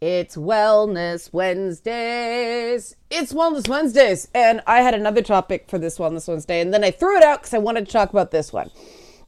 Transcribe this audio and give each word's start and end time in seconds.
It's 0.00 0.36
Wellness 0.36 1.32
Wednesdays. 1.32 2.94
It's 3.10 3.32
Wellness 3.32 3.68
Wednesdays. 3.68 4.28
And 4.32 4.62
I 4.64 4.82
had 4.82 4.94
another 4.94 5.22
topic 5.22 5.64
for 5.68 5.76
this 5.76 5.98
Wellness 5.98 6.28
Wednesday, 6.28 6.60
and 6.60 6.72
then 6.72 6.84
I 6.84 6.92
threw 6.92 7.16
it 7.16 7.24
out 7.24 7.40
because 7.40 7.52
I 7.52 7.58
wanted 7.58 7.86
to 7.86 7.92
talk 7.92 8.10
about 8.10 8.30
this 8.30 8.52
one. 8.52 8.70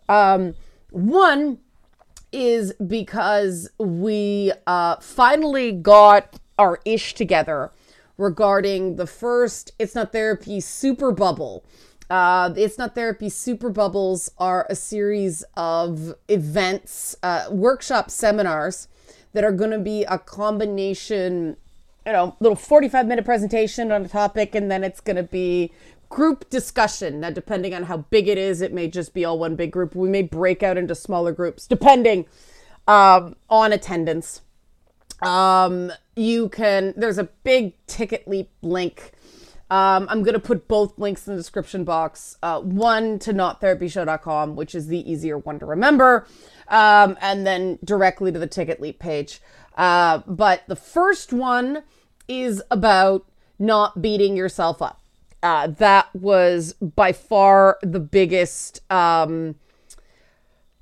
Um, 0.08 0.54
one 0.90 1.58
is 2.30 2.72
because 2.74 3.68
we 3.78 4.52
uh, 4.68 4.94
finally 5.00 5.72
got 5.72 6.38
our 6.56 6.78
ish 6.84 7.14
together 7.14 7.72
regarding 8.16 8.94
the 8.94 9.08
first 9.08 9.72
It's 9.80 9.96
Not 9.96 10.12
Therapy 10.12 10.60
Super 10.60 11.10
Bubble. 11.10 11.64
Uh, 12.08 12.54
it's 12.56 12.78
Not 12.78 12.94
Therapy 12.94 13.28
Super 13.28 13.70
Bubbles 13.70 14.30
are 14.38 14.68
a 14.70 14.76
series 14.76 15.42
of 15.56 16.14
events, 16.28 17.16
uh, 17.24 17.46
workshop 17.50 18.08
seminars 18.08 18.86
that 19.32 19.44
are 19.44 19.52
going 19.52 19.70
to 19.70 19.78
be 19.78 20.04
a 20.04 20.18
combination, 20.18 21.56
you 22.06 22.12
know, 22.12 22.36
little 22.40 22.56
45 22.56 23.06
minute 23.06 23.24
presentation 23.24 23.92
on 23.92 24.04
a 24.04 24.08
topic, 24.08 24.54
and 24.54 24.70
then 24.70 24.84
it's 24.84 25.00
going 25.00 25.16
to 25.16 25.22
be 25.22 25.72
group 26.08 26.50
discussion. 26.50 27.20
Now, 27.20 27.30
depending 27.30 27.72
on 27.72 27.84
how 27.84 27.98
big 27.98 28.28
it 28.28 28.36
is, 28.36 28.60
it 28.60 28.72
may 28.72 28.88
just 28.88 29.14
be 29.14 29.24
all 29.24 29.38
one 29.38 29.56
big 29.56 29.70
group. 29.70 29.94
We 29.94 30.08
may 30.08 30.22
break 30.22 30.62
out 30.62 30.76
into 30.76 30.94
smaller 30.94 31.32
groups, 31.32 31.66
depending 31.66 32.26
um, 32.86 33.36
on 33.48 33.72
attendance. 33.72 34.42
Um, 35.22 35.92
you 36.16 36.48
can, 36.48 36.94
there's 36.96 37.18
a 37.18 37.24
big 37.24 37.74
TicketLeap 37.86 38.48
link. 38.62 39.12
Um, 39.70 40.08
I'm 40.10 40.24
going 40.24 40.34
to 40.34 40.40
put 40.40 40.66
both 40.66 40.98
links 40.98 41.28
in 41.28 41.34
the 41.34 41.40
description 41.40 41.84
box. 41.84 42.36
Uh, 42.42 42.60
one 42.60 43.20
to 43.20 43.32
nottherapyshow.com, 43.32 44.56
which 44.56 44.74
is 44.74 44.88
the 44.88 45.10
easier 45.10 45.38
one 45.38 45.60
to 45.60 45.66
remember, 45.66 46.26
um, 46.68 47.16
and 47.20 47.46
then 47.46 47.78
directly 47.84 48.32
to 48.32 48.38
the 48.38 48.48
TicketLeap 48.48 48.98
page. 48.98 49.40
Uh, 49.76 50.18
but 50.26 50.64
the 50.66 50.76
first 50.76 51.32
one 51.32 51.84
is 52.26 52.62
about 52.70 53.26
not 53.58 54.02
beating 54.02 54.36
yourself 54.36 54.82
up. 54.82 55.00
Uh, 55.42 55.68
that 55.68 56.14
was 56.14 56.74
by 56.74 57.12
far 57.12 57.78
the 57.82 58.00
biggest, 58.00 58.80
um, 58.90 59.54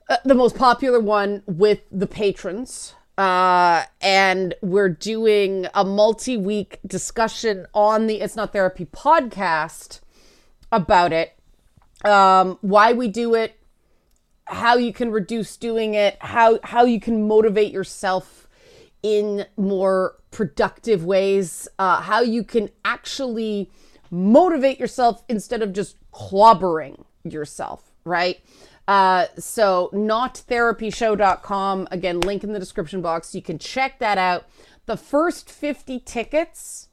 uh, 0.09 0.17
the 0.25 0.35
most 0.35 0.57
popular 0.57 0.99
one 0.99 1.43
with 1.47 1.81
the 1.93 2.07
patrons. 2.07 2.95
Uh, 3.19 3.83
and 4.01 4.55
we're 4.63 4.89
doing 4.89 5.67
a 5.75 5.85
multi 5.85 6.37
week 6.37 6.79
discussion 6.87 7.67
on 7.75 8.07
the 8.07 8.21
It's 8.21 8.37
Not 8.37 8.53
Therapy 8.53 8.85
podcast 8.85 9.99
about 10.71 11.13
it, 11.13 11.37
um, 12.05 12.59
why 12.61 12.93
we 12.93 13.09
do 13.09 13.35
it, 13.35 13.59
how 14.45 14.77
you 14.77 14.93
can 14.93 15.11
reduce 15.11 15.57
doing 15.57 15.95
it, 15.95 16.17
how, 16.21 16.61
how 16.63 16.85
you 16.85 17.01
can 17.01 17.27
motivate 17.27 17.73
yourself 17.73 18.47
in 19.03 19.47
more 19.57 20.15
productive 20.31 21.05
ways, 21.05 21.67
uh, 21.81 22.01
how 22.01 22.21
you 22.21 22.45
can 22.45 22.71
actually 22.85 23.69
motivate 24.13 24.79
yourself 24.79 25.25
instead 25.29 25.61
of 25.61 25.73
just 25.73 25.97
clobbering 26.13 27.05
yourself, 27.25 27.91
right? 28.05 28.41
Uh, 28.89 29.27
so 29.39 29.91
nottherapyshow.com, 29.93 31.89
again, 31.91 32.21
link 32.21 32.43
in 32.43 32.53
the 32.55 32.59
description 32.59 33.03
box. 33.03 33.35
You 33.35 33.43
can 33.43 33.59
check 33.59 33.99
that 33.99 34.17
out. 34.17 34.49
The 34.87 34.97
first 34.97 35.51
50 35.51 36.01
tickets 36.01 36.89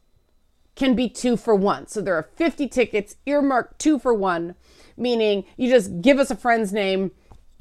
can 0.75 0.93
be 0.93 1.07
two 1.07 1.37
for 1.37 1.55
one. 1.55 1.87
So 1.87 2.01
there 2.01 2.15
are 2.15 2.29
50 2.35 2.67
tickets 2.67 3.15
earmarked 3.25 3.79
two 3.79 3.97
for 3.97 4.13
one, 4.13 4.55
meaning 4.97 5.45
you 5.55 5.69
just 5.69 6.01
give 6.01 6.19
us 6.19 6.29
a 6.29 6.35
friend's 6.35 6.73
name, 6.73 7.11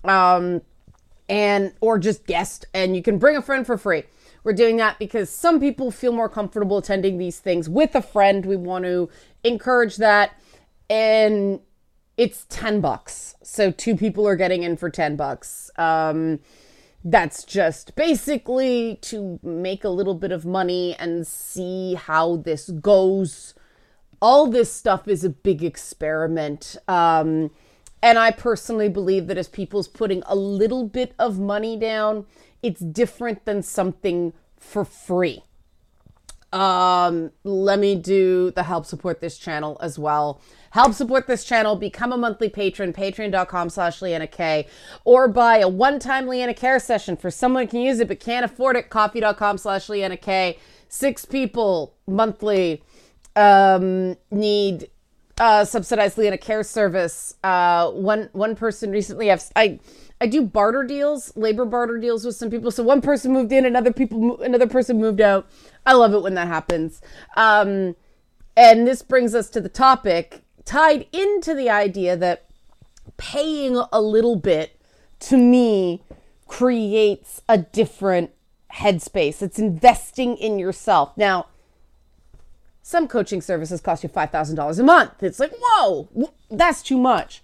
um, 0.03 0.63
and 1.29 1.73
or 1.81 2.01
just 2.01 2.27
guest, 2.27 2.67
and 2.75 2.97
you 2.97 3.03
can 3.03 3.19
bring 3.19 3.37
a 3.37 3.43
friend 3.43 3.65
for 3.65 3.79
free. 3.79 4.03
We're 4.43 4.53
doing 4.53 4.77
that 4.79 4.99
because 4.99 5.31
some 5.31 5.61
people 5.61 5.93
feel 5.93 6.13
more 6.13 6.29
comfortable 6.29 6.77
attending 6.77 7.19
these 7.19 7.39
things 7.39 7.69
with 7.69 7.95
a 7.95 8.03
friend. 8.03 8.45
We 8.45 8.57
want 8.57 8.85
to 8.85 9.09
encourage 9.45 9.97
that. 9.99 10.33
And 10.91 11.61
it's 12.17 12.47
10 12.49 12.81
bucks. 12.81 13.35
So 13.43 13.71
two 13.71 13.97
people 13.97 14.27
are 14.27 14.37
getting 14.37 14.63
in 14.63 14.77
for 14.77 14.91
10 14.91 15.17
bucks. 15.17 15.71
Um, 15.77 16.41
that's 17.05 17.45
just 17.45 17.95
basically 17.97 18.99
to 19.03 19.39
make 19.43 19.85
a 19.85 19.91
little 19.91 20.15
bit 20.15 20.33
of 20.33 20.47
money 20.47 20.95
and 20.99 21.27
see 21.27 21.95
how 21.95 22.37
this 22.37 22.71
goes. 22.71 23.55
All 24.23 24.47
this 24.47 24.73
stuff 24.73 25.07
is 25.07 25.23
a 25.23 25.29
big 25.29 25.63
experiment. 25.63 26.77
Um, 26.89 27.51
and 28.03 28.19
I 28.19 28.31
personally 28.31 28.89
believe 28.89 29.27
that 29.27 29.39
as 29.39 29.49
people's 29.49 29.89
putting 29.89 30.23
a 30.27 30.35
little 30.35 30.87
bit 30.87 31.15
of 31.19 31.39
money 31.39 31.77
down, 31.79 32.27
it's 32.63 32.81
different 32.81 33.45
than 33.45 33.63
something 33.63 34.33
for 34.59 34.85
free. 34.85 35.43
Um, 36.55 37.33
let 37.43 37.81
me 37.81 37.97
do 37.97 38.53
the 38.53 38.63
help 38.63 38.87
support 38.87 39.21
this 39.21 39.39
channel 39.39 39.77
as 39.81 39.99
well. 39.99 40.41
Help 40.71 40.93
support 40.93 41.27
this 41.27 41.45
channel, 41.45 41.75
become 41.75 42.13
a 42.13 42.17
monthly 42.17 42.49
patron, 42.49 42.93
patreon.com 42.93 43.71
slash 43.71 44.01
Liana 44.01 44.29
K, 44.29 44.69
or 45.05 45.27
buy 45.27 45.59
a 45.59 45.69
one-time 45.69 46.29
Liana 46.29 46.55
Care 46.55 46.79
session 46.79 47.17
for 47.17 47.29
someone 47.29 47.65
who 47.65 47.71
can 47.71 47.81
use 47.81 47.99
it 47.99 48.07
but 48.07 48.21
can't 48.21 48.45
afford 48.45 48.77
it, 48.77 48.89
coffee.com 48.89 49.59
slash 49.59 49.89
Liana 49.89 50.17
K. 50.17 50.57
Six 50.89 51.25
people 51.25 51.97
monthly 52.07 52.85
um, 53.35 54.17
need 54.31 54.91
uh, 55.39 55.65
subsidized 55.65 56.17
Liana 56.17 56.39
Care 56.39 56.63
service. 56.63 57.35
Uh, 57.43 57.91
one 57.91 58.29
one 58.33 58.55
person 58.55 58.93
recently, 58.93 59.33
I've, 59.33 59.43
I 59.57 59.81
I 60.25 60.27
do 60.27 60.41
barter 60.41 60.85
deals, 60.85 61.37
labor 61.37 61.67
barter 61.67 61.99
deals 61.99 62.25
with 62.25 62.35
some 62.35 62.49
people. 62.49 62.71
So 62.71 62.83
one 62.83 63.03
person 63.03 63.31
moved 63.31 63.53
in, 63.53 63.67
another 63.67 63.93
people, 63.93 64.41
another 64.41 64.67
person 64.67 64.99
moved 64.99 65.21
out. 65.21 65.47
I 65.85 65.93
love 65.93 66.15
it 66.15 66.23
when 66.23 66.33
that 66.33 66.49
happens. 66.49 67.03
Um, 67.37 67.95
and 68.57 68.87
this 68.87 69.03
brings 69.03 69.35
us 69.35 69.51
to 69.51 69.61
the 69.61 69.69
topic 69.69 70.43
tied 70.65 71.05
into 71.13 71.53
the 71.53 71.69
idea 71.69 72.17
that 72.17 72.47
paying 73.19 73.77
a 73.93 74.01
little 74.01 74.37
bit 74.37 74.81
to 75.21 75.37
me 75.37 76.03
creates 76.47 77.43
a 77.47 77.59
different 77.59 78.31
headspace. 78.77 79.43
It's 79.43 79.59
investing 79.59 80.39
in 80.39 80.59
yourself. 80.59 81.15
Now, 81.19 81.49
some 82.81 83.09
coaching 83.09 83.43
services 83.43 83.83
cost 83.83 84.03
you 84.03 84.09
$5,000 84.09 84.79
a 84.79 84.83
month. 84.83 85.23
It's 85.23 85.39
like, 85.39 85.53
whoa, 85.61 86.09
that's 86.51 86.83
too 86.83 86.97
much 86.97 87.43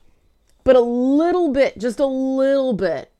but 0.64 0.76
a 0.76 0.80
little 0.80 1.52
bit, 1.52 1.78
just 1.78 2.00
a 2.00 2.06
little 2.06 2.72
bit, 2.72 3.10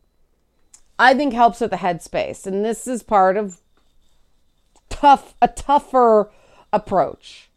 I 0.99 1.15
think 1.15 1.33
helps 1.33 1.61
with 1.61 1.71
the 1.71 1.79
headspace. 1.79 2.47
And 2.47 2.65
this 2.65 2.87
is 2.87 3.03
part 3.03 3.37
of 3.37 3.61
tough, 4.89 5.35
a 5.41 5.49
tougher 5.49 6.31
approach 6.73 7.51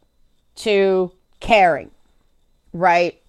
to 0.56 1.12
caring, 1.40 1.90
right? 2.72 3.20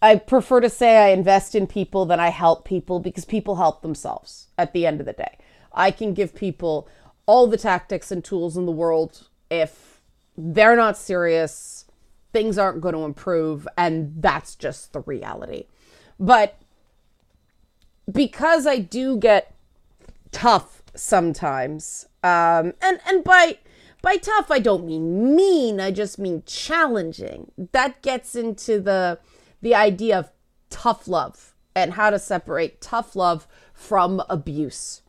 I 0.00 0.16
prefer 0.16 0.60
to 0.60 0.70
say 0.70 0.96
I 0.96 1.08
invest 1.08 1.54
in 1.54 1.66
people 1.66 2.06
than 2.06 2.20
I 2.20 2.28
help 2.28 2.64
people 2.64 3.00
because 3.00 3.24
people 3.24 3.56
help 3.56 3.82
themselves 3.82 4.46
at 4.56 4.72
the 4.72 4.86
end 4.86 5.00
of 5.00 5.06
the 5.06 5.12
day. 5.12 5.38
I 5.72 5.90
can 5.90 6.14
give 6.14 6.34
people 6.34 6.88
all 7.26 7.46
the 7.46 7.56
tactics 7.56 8.12
and 8.12 8.24
tools 8.24 8.56
in 8.56 8.64
the 8.64 8.72
world 8.72 9.26
if 9.50 10.00
they're 10.36 10.76
not 10.76 10.96
serious 10.96 11.84
things 12.32 12.58
aren't 12.58 12.80
going 12.80 12.94
to 12.94 13.02
improve 13.02 13.66
and 13.76 14.12
that's 14.20 14.54
just 14.54 14.92
the 14.92 15.00
reality. 15.00 15.64
But 16.18 16.58
because 18.10 18.66
I 18.66 18.78
do 18.78 19.16
get 19.16 19.54
tough 20.32 20.82
sometimes, 20.94 22.06
um, 22.22 22.72
and 22.82 23.00
and 23.06 23.22
by 23.24 23.58
by 24.02 24.16
tough 24.16 24.50
I 24.50 24.58
don't 24.58 24.86
mean 24.86 25.34
mean, 25.36 25.80
I 25.80 25.90
just 25.90 26.18
mean 26.18 26.42
challenging. 26.46 27.52
That 27.72 28.02
gets 28.02 28.34
into 28.34 28.80
the 28.80 29.18
the 29.60 29.74
idea 29.74 30.18
of 30.18 30.30
tough 30.70 31.08
love 31.08 31.54
and 31.74 31.94
how 31.94 32.10
to 32.10 32.18
separate 32.18 32.80
tough 32.80 33.14
love 33.14 33.46
from 33.72 34.22
abuse. 34.28 35.02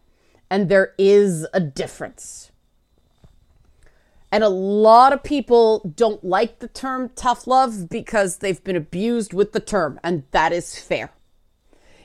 And 0.49 0.69
there 0.69 0.93
is 0.97 1.45
a 1.53 1.59
difference. 1.59 2.48
And 4.31 4.43
a 4.43 4.49
lot 4.49 5.11
of 5.11 5.23
people 5.23 5.79
don't 5.95 6.23
like 6.23 6.59
the 6.59 6.67
term 6.67 7.09
tough 7.15 7.47
love 7.47 7.89
because 7.89 8.37
they've 8.37 8.63
been 8.63 8.75
abused 8.75 9.33
with 9.33 9.53
the 9.53 9.59
term, 9.59 9.99
and 10.03 10.23
that 10.31 10.53
is 10.53 10.77
fair. 10.77 11.11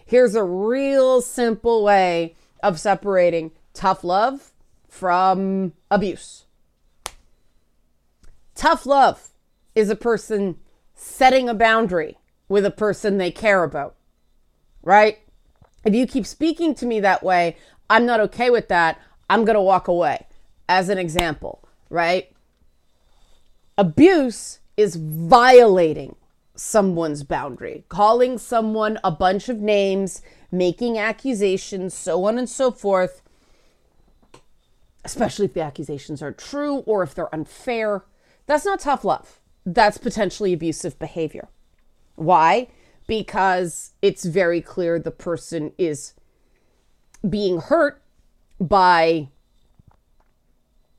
Here's 0.06 0.34
a 0.34 0.44
real 0.44 1.20
simple 1.20 1.82
way 1.84 2.34
of 2.62 2.80
separating 2.80 3.52
tough 3.74 4.04
love 4.04 4.52
from 4.88 5.72
abuse. 5.90 6.44
Tough 8.54 8.86
love 8.86 9.30
is 9.74 9.90
a 9.90 9.96
person 9.96 10.56
setting 10.94 11.48
a 11.48 11.54
boundary 11.54 12.16
with 12.48 12.64
a 12.64 12.70
person 12.70 13.18
they 13.18 13.30
care 13.30 13.64
about, 13.64 13.96
right? 14.82 15.18
If 15.84 15.94
you 15.94 16.06
keep 16.06 16.26
speaking 16.26 16.74
to 16.76 16.86
me 16.86 17.00
that 17.00 17.22
way, 17.22 17.56
I'm 17.90 18.06
not 18.06 18.20
okay 18.20 18.50
with 18.50 18.68
that. 18.68 19.00
I'm 19.28 19.44
going 19.44 19.56
to 19.56 19.60
walk 19.60 19.88
away. 19.88 20.26
As 20.68 20.88
an 20.88 20.98
example, 20.98 21.63
right? 21.90 22.30
Abuse 23.78 24.60
is 24.76 24.96
violating 24.96 26.16
someone's 26.56 27.22
boundary, 27.24 27.84
calling 27.88 28.38
someone 28.38 28.98
a 29.02 29.10
bunch 29.10 29.48
of 29.48 29.60
names, 29.60 30.22
making 30.52 30.96
accusations, 30.98 31.94
so 31.94 32.24
on 32.24 32.38
and 32.38 32.48
so 32.48 32.70
forth. 32.70 33.22
especially 35.04 35.44
if 35.44 35.54
the 35.54 35.60
accusations 35.60 36.22
are 36.22 36.32
true 36.32 36.76
or 36.86 37.02
if 37.02 37.14
they're 37.14 37.34
unfair. 37.34 38.04
That's 38.46 38.64
not 38.64 38.80
tough 38.80 39.04
love. 39.04 39.40
That's 39.66 39.98
potentially 39.98 40.52
abusive 40.52 40.98
behavior. 40.98 41.48
Why? 42.16 42.68
Because 43.06 43.92
it's 44.00 44.24
very 44.24 44.60
clear 44.60 44.98
the 44.98 45.10
person 45.10 45.72
is 45.78 46.14
being 47.28 47.60
hurt 47.60 48.02
by 48.60 49.28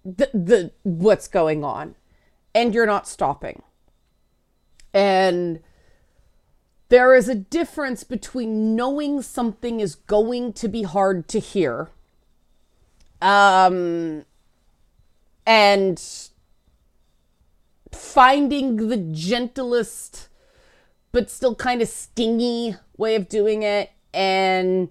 the, 0.06 0.30
the 0.34 0.72
what's 0.84 1.28
going 1.28 1.64
on 1.64 1.96
and 2.54 2.74
you're 2.74 2.86
not 2.86 3.08
stopping. 3.08 3.64
And 4.94 5.60
there 6.90 7.14
is 7.16 7.28
a 7.28 7.36
difference 7.36 8.04
between 8.04 8.76
knowing 8.76 9.22
something 9.22 9.80
is 9.80 9.96
going 9.96 10.54
to 10.54 10.68
be 10.68 10.84
hard 10.84 11.28
to 11.30 11.40
hear 11.40 11.90
um, 13.22 14.24
and 15.46 16.02
finding 17.92 18.88
the 18.88 18.98
gentlest 18.98 20.30
but 21.12 21.30
still 21.30 21.56
kind 21.56 21.82
of 21.82 21.88
stingy 21.88 22.76
way 22.98 23.16
of 23.16 23.30
doing 23.30 23.64
it 23.64 23.90
and 24.14 24.90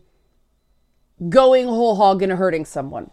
going 1.28 1.66
whole 1.66 1.96
hog 1.96 2.22
and 2.22 2.32
hurting 2.32 2.64
someone. 2.64 3.10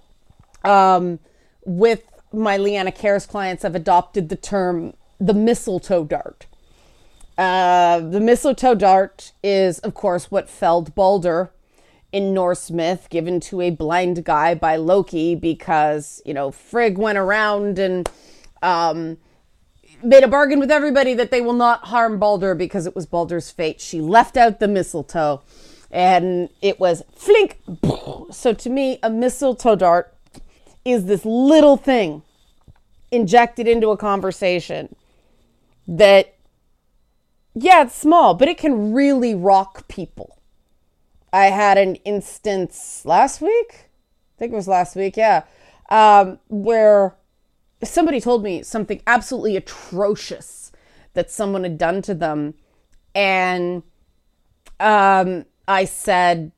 Um, 0.64 1.20
with 1.66 2.04
my 2.34 2.58
Liana 2.58 2.92
Cares 2.92 3.26
clients, 3.26 3.66
I've 3.66 3.76
adopted 3.76 4.30
the 4.30 4.36
term 4.36 4.94
the 5.20 5.34
mistletoe 5.34 6.04
dart. 6.04 6.48
Uh, 7.38 8.00
the 8.00 8.20
mistletoe 8.20 8.76
dart 8.76 9.32
is, 9.44 9.80
of 9.80 9.94
course, 9.94 10.32
what 10.32 10.50
felled 10.50 10.94
Balder 10.96 11.52
in 12.12 12.34
Norse 12.34 12.72
myth, 12.72 13.08
given 13.10 13.40
to 13.40 13.62
a 13.62 13.70
blind 13.70 14.26
guy 14.26 14.54
by 14.54 14.76
Loki 14.76 15.36
because, 15.36 16.22
you 16.26 16.34
know, 16.34 16.52
Frigg 16.52 16.98
went 16.98 17.18
around 17.18 17.80
and 17.80 18.10
um, 18.62 19.18
made 20.04 20.24
a 20.24 20.28
bargain 20.28 20.60
with 20.60 20.72
everybody 20.72 21.14
that 21.14 21.32
they 21.32 21.42
will 21.42 21.54
not 21.54 21.86
harm 21.86 22.20
Balder 22.20 22.54
because 22.54 22.86
it 22.86 22.96
was 22.96 23.06
Balder's 23.06 23.50
fate. 23.50 23.80
She 23.80 24.02
left 24.02 24.36
out 24.36 24.60
the 24.60 24.68
mistletoe 24.68 25.42
and 25.90 26.50
it 26.62 26.80
was 26.80 27.04
flink. 27.16 27.62
So 28.32 28.54
to 28.54 28.70
me, 28.70 29.00
a 29.04 29.10
mistletoe 29.10 29.76
dart 29.76 30.14
is 30.84 31.06
this 31.06 31.26
little 31.26 31.78
thing 31.78 32.24
injected 33.12 33.68
into 33.68 33.90
a 33.90 33.98
conversation 33.98 34.96
that, 35.88 36.36
yeah, 37.54 37.84
it's 37.84 37.96
small, 37.96 38.34
but 38.34 38.48
it 38.48 38.58
can 38.58 38.94
really 38.94 39.36
rock 39.36 39.88
people. 39.88 40.38
I 41.34 41.46
had 41.46 41.78
an 41.78 41.96
instance 41.96 43.04
last 43.06 43.42
week. 43.42 43.90
I 44.36 44.38
think 44.38 44.54
it 44.54 44.56
was 44.56 44.68
last 44.68 44.96
week, 44.96 45.18
yeah, 45.18 45.44
um, 45.90 46.40
where 46.50 47.16
somebody 47.84 48.20
told 48.20 48.44
me 48.44 48.64
something 48.64 49.02
absolutely 49.06 49.56
atrocious 49.56 50.72
that 51.14 51.30
someone 51.30 51.64
had 51.64 51.78
done 51.78 52.02
to 52.04 52.14
them. 52.14 52.54
And 53.14 53.84
um, 54.80 55.46
I 55.68 55.86
said, 55.86 56.52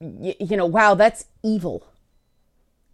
you 0.00 0.56
know, 0.56 0.66
wow, 0.66 0.94
that's 0.94 1.26
evil. 1.42 1.86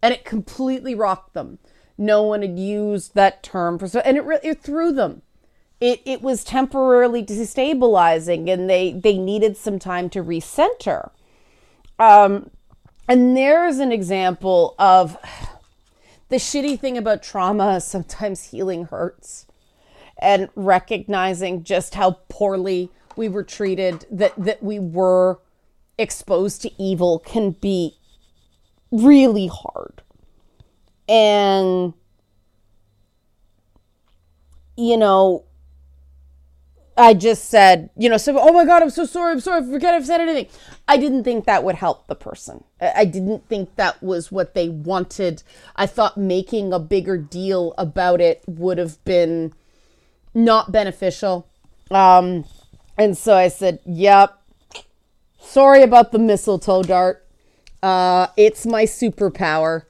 And 0.03 0.13
it 0.13 0.25
completely 0.25 0.93
rocked 0.93 1.33
them. 1.33 1.59
No 1.97 2.23
one 2.23 2.41
had 2.41 2.59
used 2.59 3.15
that 3.15 3.41
term 3.41 3.79
for 3.79 3.87
so, 3.87 3.99
and 4.01 4.17
it, 4.17 4.25
it 4.43 4.61
threw 4.61 4.91
them. 4.91 5.21
It, 5.79 6.01
it 6.05 6.21
was 6.21 6.43
temporarily 6.43 7.23
destabilizing 7.23 8.49
and 8.51 8.69
they, 8.69 8.91
they 8.91 9.17
needed 9.17 9.57
some 9.57 9.79
time 9.79 10.09
to 10.11 10.23
recenter. 10.23 11.11
Um, 11.97 12.51
and 13.07 13.35
there's 13.35 13.79
an 13.79 13.91
example 13.91 14.75
of 14.77 15.17
the 16.29 16.35
shitty 16.35 16.79
thing 16.79 16.97
about 16.97 17.23
trauma 17.23 17.79
sometimes 17.81 18.49
healing 18.51 18.85
hurts 18.85 19.45
and 20.17 20.49
recognizing 20.55 21.63
just 21.63 21.95
how 21.95 22.19
poorly 22.27 22.91
we 23.15 23.29
were 23.29 23.43
treated, 23.43 24.05
that, 24.11 24.33
that 24.37 24.61
we 24.61 24.79
were 24.79 25.39
exposed 25.97 26.61
to 26.61 26.71
evil 26.81 27.19
can 27.19 27.51
be 27.51 27.97
really 28.93 29.47
hard. 29.47 30.01
And, 31.09 31.93
you 34.77 34.97
know, 34.97 35.43
I 36.95 37.15
just 37.15 37.49
said, 37.49 37.89
you 37.97 38.07
know, 38.07 38.17
so, 38.17 38.37
oh 38.39 38.53
my 38.53 38.65
God, 38.65 38.83
I'm 38.83 38.89
so 38.91 39.05
sorry. 39.05 39.31
I'm 39.31 39.39
sorry. 39.39 39.63
I 39.63 39.71
forget 39.71 39.95
I've 39.95 40.05
said 40.05 40.21
anything. 40.21 40.47
I 40.87 40.97
didn't 40.97 41.23
think 41.23 41.45
that 41.45 41.63
would 41.63 41.75
help 41.75 42.07
the 42.07 42.15
person. 42.15 42.63
I 42.79 43.05
didn't 43.05 43.47
think 43.49 43.75
that 43.77 44.01
was 44.03 44.31
what 44.31 44.53
they 44.53 44.69
wanted. 44.69 45.41
I 45.75 45.87
thought 45.87 46.17
making 46.17 46.71
a 46.71 46.79
bigger 46.79 47.17
deal 47.17 47.73
about 47.77 48.21
it 48.21 48.43
would 48.47 48.77
have 48.77 49.03
been 49.05 49.53
not 50.35 50.71
beneficial. 50.71 51.47
Um, 51.89 52.45
and 52.97 53.17
so 53.17 53.35
I 53.35 53.47
said, 53.47 53.79
yep, 53.85 54.39
sorry 55.39 55.81
about 55.81 56.11
the 56.11 56.19
mistletoe 56.19 56.83
dart. 56.83 57.22
Uh, 57.83 58.27
it's 58.37 58.65
my 58.65 58.85
superpower. 58.85 59.83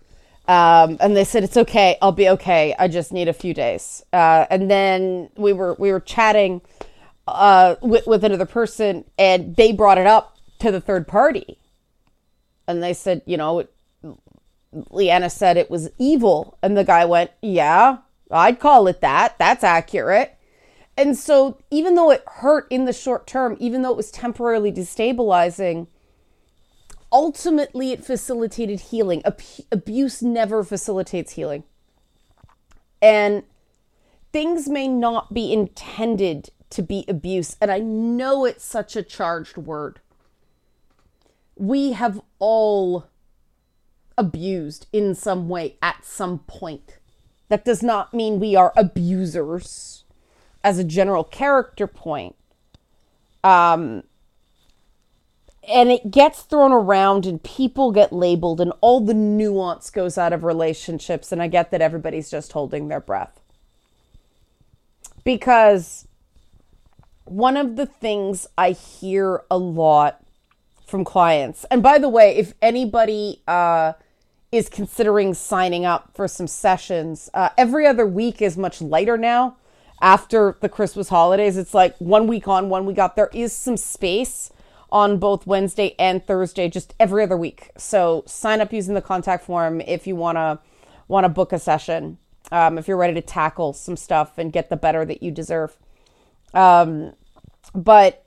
Um, 0.48 0.98
and 1.00 1.16
they 1.16 1.24
said, 1.24 1.44
it's 1.44 1.56
okay. 1.56 1.98
I'll 2.02 2.12
be 2.12 2.28
okay. 2.28 2.76
I 2.78 2.90
just 2.90 3.14
need 3.14 3.30
a 3.30 3.34
few 3.34 3.54
days. 3.54 4.04
Uh, 4.12 4.46
and 4.50 4.70
then 4.70 5.30
we 5.38 5.54
were, 5.54 5.76
we 5.80 5.92
were 5.92 6.02
chatting 6.02 6.62
uh, 7.28 7.76
with, 7.82 8.08
with 8.08 8.26
another 8.26 8.48
person, 8.48 9.06
and 9.18 9.56
they 9.56 9.72
brought 9.72 9.98
it 9.98 10.08
up 10.08 10.38
to 10.60 10.72
the 10.72 10.82
third 10.82 11.08
party. 11.08 11.60
And 12.68 12.82
they 12.82 12.94
said, 12.94 13.22
you 13.26 13.38
know, 13.38 13.66
Liana 14.90 15.30
said 15.30 15.56
it 15.56 15.70
was 15.70 15.90
evil. 15.98 16.58
And 16.62 16.76
the 16.76 16.84
guy 16.84 17.06
went, 17.06 17.32
yeah, 17.42 17.98
I'd 18.32 18.60
call 18.60 18.88
it 18.88 19.02
that. 19.02 19.38
That's 19.38 19.64
accurate. 19.64 20.36
And 20.98 21.18
so, 21.18 21.58
even 21.72 21.96
though 21.96 22.12
it 22.12 22.24
hurt 22.28 22.68
in 22.70 22.86
the 22.86 22.94
short 22.94 23.28
term, 23.28 23.56
even 23.60 23.82
though 23.82 23.92
it 23.92 23.98
was 23.98 24.12
temporarily 24.12 24.72
destabilizing, 24.72 25.88
ultimately 27.14 27.92
it 27.92 28.04
facilitated 28.04 28.80
healing. 28.80 29.22
Ab- 29.24 29.40
abuse 29.72 30.22
never 30.22 30.64
facilitates 30.64 31.34
healing. 31.34 31.64
And 33.02 33.44
things 34.34 34.68
may 34.68 34.88
not 34.88 35.34
be 35.34 35.54
intended 35.54 36.50
to 36.72 36.82
be 36.82 37.06
abuse. 37.08 37.56
And 37.62 37.72
I 37.72 37.80
know 37.80 38.46
it's 38.46 38.66
such 38.66 38.96
a 38.96 39.04
charged 39.04 39.58
word. 39.58 40.00
We 41.56 41.92
have 41.92 42.20
all 42.40 43.06
abused 44.18 44.88
in 44.92 45.14
some 45.14 45.48
way 45.48 45.78
at 45.82 46.04
some 46.04 46.40
point. 46.40 46.98
That 47.50 47.64
does 47.64 47.84
not 47.84 48.14
mean 48.14 48.40
we 48.40 48.56
are 48.56 48.74
abusers 48.76 50.04
as 50.64 50.80
a 50.80 50.84
general 50.84 51.24
character 51.24 51.86
point. 51.86 52.36
Um, 53.44 54.04
and 55.68 55.92
it 55.92 56.12
gets 56.12 56.42
thrown 56.42 56.72
around 56.72 57.26
and 57.26 57.42
people 57.44 57.92
get 57.92 58.12
labeled 58.12 58.60
and 58.60 58.74
all 58.82 59.00
the 59.00 59.14
nuance 59.14 59.90
goes 59.90 60.18
out 60.18 60.34
of 60.34 60.44
relationships 60.44 61.32
and 61.32 61.42
i 61.42 61.48
get 61.48 61.72
that 61.72 61.82
everybody's 61.82 62.30
just 62.30 62.52
holding 62.52 62.88
their 62.88 63.00
breath 63.00 63.40
because 65.24 66.08
one 67.26 67.58
of 67.58 67.76
the 67.76 67.86
things 67.86 68.48
I 68.58 68.72
hear 68.72 69.44
a 69.50 69.58
lot 69.58 70.24
from 70.86 71.04
clients, 71.04 71.66
and 71.72 71.82
by 71.82 71.98
the 71.98 72.10
way, 72.10 72.36
if 72.36 72.54
anybody 72.62 73.42
uh, 73.48 73.94
is 74.52 74.70
considering 74.70 75.34
signing 75.34 75.86
up 75.86 76.12
for 76.14 76.28
some 76.28 76.48
sessions, 76.48 77.30
uh, 77.34 77.50
every 77.58 77.88
other 77.88 78.06
week 78.06 78.42
is 78.42 78.58
much 78.58 78.82
lighter 78.82 79.18
now. 79.18 79.58
After 80.02 80.58
the 80.60 80.68
Christmas 80.68 81.08
holidays, 81.08 81.56
it's 81.56 81.74
like 81.74 81.96
one 81.98 82.28
week 82.28 82.48
on, 82.48 82.68
one 82.68 82.86
week 82.86 83.00
off. 83.00 83.16
There 83.16 83.30
is 83.34 83.54
some 83.54 83.78
space 83.78 84.52
on 84.94 85.18
both 85.18 85.48
Wednesday 85.48 85.96
and 85.98 86.26
Thursday, 86.26 86.70
just 86.70 86.94
every 87.00 87.24
other 87.24 87.36
week. 87.36 87.72
So 87.78 88.24
sign 88.28 88.62
up 88.62 88.72
using 88.72 88.94
the 88.94 89.02
contact 89.02 89.44
form 89.44 89.82
if 89.82 90.06
you 90.06 90.16
wanna 90.16 90.60
wanna 91.08 91.30
book 91.30 91.52
a 91.52 91.60
session. 91.60 92.20
Um, 92.52 92.78
if 92.78 92.88
you're 92.88 92.98
ready 92.98 93.16
to 93.16 93.22
tackle 93.22 93.74
some 93.74 93.98
stuff 93.98 94.38
and 94.38 94.54
get 94.54 94.70
the 94.70 94.78
better 94.78 95.04
that 95.06 95.24
you 95.24 95.32
deserve. 95.32 95.76
Um, 96.54 97.14
but 97.74 98.24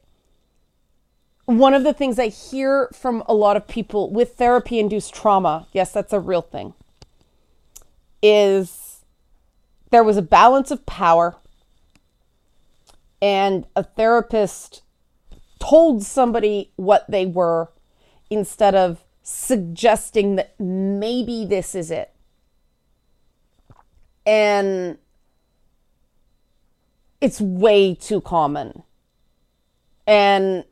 one 1.44 1.74
of 1.74 1.84
the 1.84 1.92
things 1.92 2.18
I 2.18 2.26
hear 2.28 2.88
from 2.92 3.22
a 3.28 3.34
lot 3.34 3.56
of 3.56 3.68
people 3.68 4.10
with 4.10 4.34
therapy 4.34 4.80
induced 4.80 5.14
trauma, 5.14 5.68
yes, 5.72 5.92
that's 5.92 6.12
a 6.12 6.18
real 6.18 6.42
thing, 6.42 6.74
is 8.20 9.04
there 9.90 10.02
was 10.02 10.16
a 10.16 10.22
balance 10.22 10.72
of 10.72 10.84
power 10.86 11.36
and 13.22 13.66
a 13.76 13.84
therapist 13.84 14.82
told 15.58 16.02
somebody 16.02 16.72
what 16.76 17.04
they 17.08 17.26
were 17.26 17.70
instead 18.30 18.74
of 18.74 19.04
suggesting 19.22 20.36
that 20.36 20.58
maybe 20.58 21.44
this 21.44 21.74
is 21.74 21.90
it. 21.90 22.12
And 24.24 24.98
it's 27.20 27.40
way 27.40 27.94
too 27.94 28.20
common. 28.20 28.82
And 30.06 30.64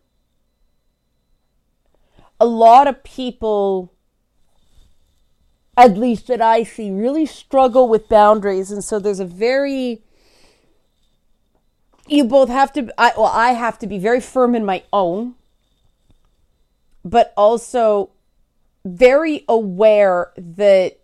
a 2.40 2.46
lot 2.46 2.86
of 2.86 3.02
people 3.04 3.94
at 5.76 5.96
least 5.96 6.28
that 6.28 6.40
I 6.40 6.62
see, 6.62 6.90
really 6.90 7.26
struggle 7.26 7.88
with 7.88 8.08
boundaries. 8.08 8.70
And 8.70 8.84
so 8.84 8.98
there's 8.98 9.20
a 9.20 9.24
very, 9.24 10.02
you 12.06 12.24
both 12.24 12.48
have 12.48 12.72
to, 12.74 12.92
I, 12.98 13.12
well, 13.16 13.30
I 13.32 13.52
have 13.52 13.78
to 13.80 13.86
be 13.86 13.98
very 13.98 14.20
firm 14.20 14.54
in 14.54 14.64
my 14.64 14.82
own, 14.92 15.34
but 17.04 17.32
also 17.36 18.10
very 18.84 19.44
aware 19.48 20.32
that 20.36 20.98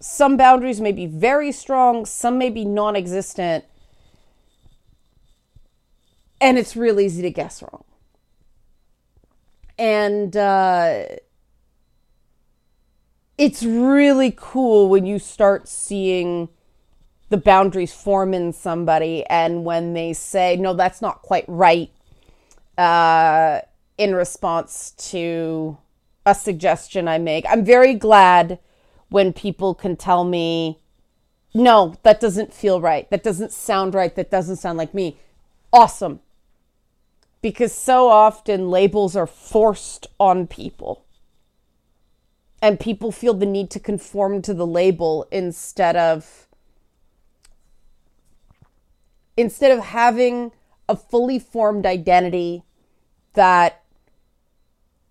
some 0.00 0.36
boundaries 0.36 0.80
may 0.80 0.92
be 0.92 1.06
very 1.06 1.52
strong, 1.52 2.06
some 2.06 2.38
may 2.38 2.50
be 2.50 2.64
non 2.64 2.96
existent, 2.96 3.64
and 6.40 6.56
it's 6.56 6.76
real 6.76 7.00
easy 7.00 7.22
to 7.22 7.30
guess 7.30 7.62
wrong. 7.62 7.84
And 9.76 10.36
uh, 10.36 11.04
it's 13.36 13.62
really 13.62 14.32
cool 14.36 14.88
when 14.88 15.04
you 15.04 15.18
start 15.18 15.68
seeing 15.68 16.48
the 17.30 17.36
boundaries 17.36 17.92
form 17.92 18.32
in 18.32 18.52
somebody 18.52 19.24
and 19.26 19.64
when 19.64 19.94
they 19.94 20.12
say, 20.12 20.56
no, 20.56 20.74
that's 20.74 21.02
not 21.02 21.22
quite 21.22 21.44
right, 21.46 21.90
uh, 22.76 23.60
in 23.98 24.14
response 24.14 24.92
to 24.92 25.76
a 26.24 26.34
suggestion 26.34 27.08
I 27.08 27.18
make. 27.18 27.44
I'm 27.48 27.64
very 27.64 27.94
glad 27.94 28.58
when 29.08 29.32
people 29.32 29.74
can 29.74 29.96
tell 29.96 30.24
me, 30.24 30.80
no, 31.54 31.96
that 32.02 32.20
doesn't 32.20 32.52
feel 32.52 32.80
right. 32.80 33.08
That 33.10 33.22
doesn't 33.22 33.52
sound 33.52 33.94
right. 33.94 34.14
That 34.14 34.30
doesn't 34.30 34.56
sound 34.56 34.78
like 34.78 34.94
me. 34.94 35.18
Awesome. 35.72 36.20
Because 37.40 37.72
so 37.72 38.08
often 38.08 38.70
labels 38.70 39.16
are 39.16 39.26
forced 39.26 40.06
on 40.20 40.46
people. 40.46 41.04
And 42.60 42.80
people 42.80 43.12
feel 43.12 43.34
the 43.34 43.46
need 43.46 43.70
to 43.70 43.80
conform 43.80 44.42
to 44.42 44.52
the 44.52 44.66
label 44.66 45.26
instead 45.30 45.96
of 45.96 46.47
instead 49.38 49.70
of 49.70 49.78
having 49.78 50.50
a 50.88 50.96
fully 50.96 51.38
formed 51.38 51.86
identity 51.86 52.64
that 53.34 53.84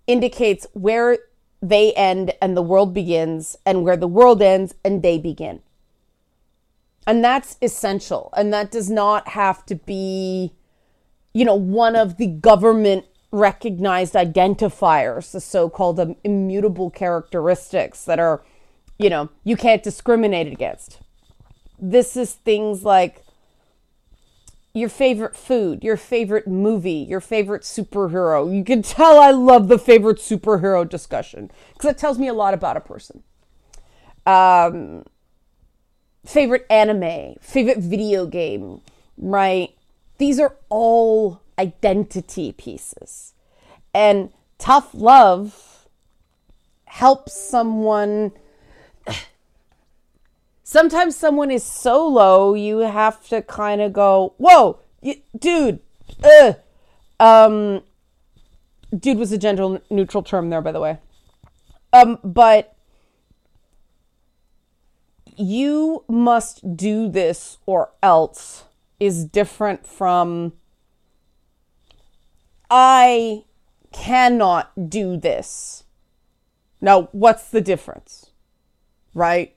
indicates 0.05 0.67
where 0.73 1.17
they 1.61 1.93
end 1.93 2.33
and 2.41 2.55
the 2.55 2.61
world 2.61 2.93
begins, 2.93 3.55
and 3.65 3.83
where 3.83 3.97
the 3.97 4.07
world 4.07 4.41
ends 4.41 4.75
and 4.83 5.01
they 5.01 5.17
begin. 5.17 5.61
And 7.07 7.23
that's 7.23 7.57
essential. 7.61 8.29
And 8.35 8.53
that 8.53 8.69
does 8.69 8.89
not 8.89 9.29
have 9.29 9.65
to 9.67 9.75
be, 9.75 10.51
you 11.33 11.45
know, 11.45 11.55
one 11.55 11.95
of 11.95 12.17
the 12.17 12.27
government 12.27 13.05
recognized 13.31 14.13
identifiers, 14.13 15.31
the 15.31 15.41
so 15.41 15.69
called 15.69 16.15
immutable 16.23 16.89
characteristics 16.89 18.03
that 18.05 18.19
are, 18.19 18.43
you 18.99 19.09
know, 19.09 19.29
you 19.43 19.55
can't 19.55 19.83
discriminate 19.83 20.51
against. 20.51 20.99
This 21.79 22.17
is 22.17 22.33
things 22.33 22.83
like 22.83 23.23
your 24.77 24.89
favorite 24.89 25.35
food, 25.35 25.83
your 25.83 25.97
favorite 25.97 26.47
movie, 26.47 26.91
your 26.91 27.21
favorite 27.21 27.63
superhero. 27.63 28.53
You 28.55 28.63
can 28.63 28.81
tell 28.81 29.19
I 29.19 29.31
love 29.31 29.67
the 29.67 29.79
favorite 29.79 30.17
superhero 30.17 30.87
discussion 30.87 31.51
because 31.73 31.91
it 31.91 31.97
tells 31.97 32.17
me 32.17 32.27
a 32.27 32.33
lot 32.33 32.53
about 32.53 32.77
a 32.77 32.81
person. 32.81 33.23
Um, 34.25 35.05
favorite 36.25 36.65
anime, 36.69 37.35
favorite 37.41 37.79
video 37.79 38.25
game, 38.25 38.81
right? 39.17 39.73
These 40.17 40.39
are 40.39 40.55
all 40.69 41.41
identity 41.57 42.51
pieces. 42.51 43.33
And 43.93 44.31
tough 44.57 44.93
love 44.93 45.87
helps 46.85 47.33
someone 47.33 48.31
sometimes 50.67 51.15
someone 51.15 51.49
is 51.49 51.63
so 51.63 52.05
low 52.05 52.53
you 52.53 52.79
have 52.79 53.25
to 53.25 53.41
kind 53.41 53.79
of 53.79 53.93
go 53.93 54.33
whoa 54.35 54.77
dude 55.39 55.79
uh, 56.21 56.51
um 57.21 57.81
dude 58.99 59.17
was 59.17 59.31
a 59.31 59.37
gender 59.37 59.79
neutral 59.89 60.21
term 60.21 60.49
there 60.49 60.61
by 60.61 60.73
the 60.73 60.81
way. 60.81 60.97
Um 61.93 62.19
but 62.21 62.75
you 65.37 66.03
must 66.09 66.75
do 66.75 67.07
this 67.07 67.59
or 67.65 67.91
else 68.03 68.65
is 68.99 69.23
different 69.23 69.87
from 69.87 70.51
i 72.69 73.45
cannot 73.93 74.89
do 74.89 75.15
this. 75.15 75.85
Now 76.81 77.03
what's 77.13 77.49
the 77.49 77.61
difference? 77.61 78.31
Right 79.13 79.56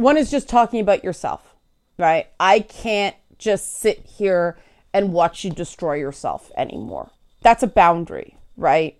one 0.00 0.16
is 0.16 0.30
just 0.30 0.48
talking 0.48 0.80
about 0.80 1.04
yourself, 1.04 1.54
right? 1.98 2.26
I 2.40 2.60
can't 2.60 3.16
just 3.38 3.78
sit 3.78 3.98
here 4.00 4.58
and 4.92 5.12
watch 5.12 5.44
you 5.44 5.50
destroy 5.50 5.94
yourself 5.94 6.50
anymore. 6.56 7.10
That's 7.42 7.62
a 7.62 7.66
boundary, 7.66 8.36
right? 8.56 8.98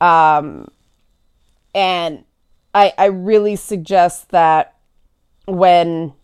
Um, 0.00 0.68
and 1.74 2.24
I, 2.74 2.92
I 2.98 3.06
really 3.06 3.56
suggest 3.56 4.30
that 4.30 4.76
when, 5.46 6.14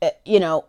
eh, 0.00 0.10
you 0.24 0.40
know, 0.40 0.64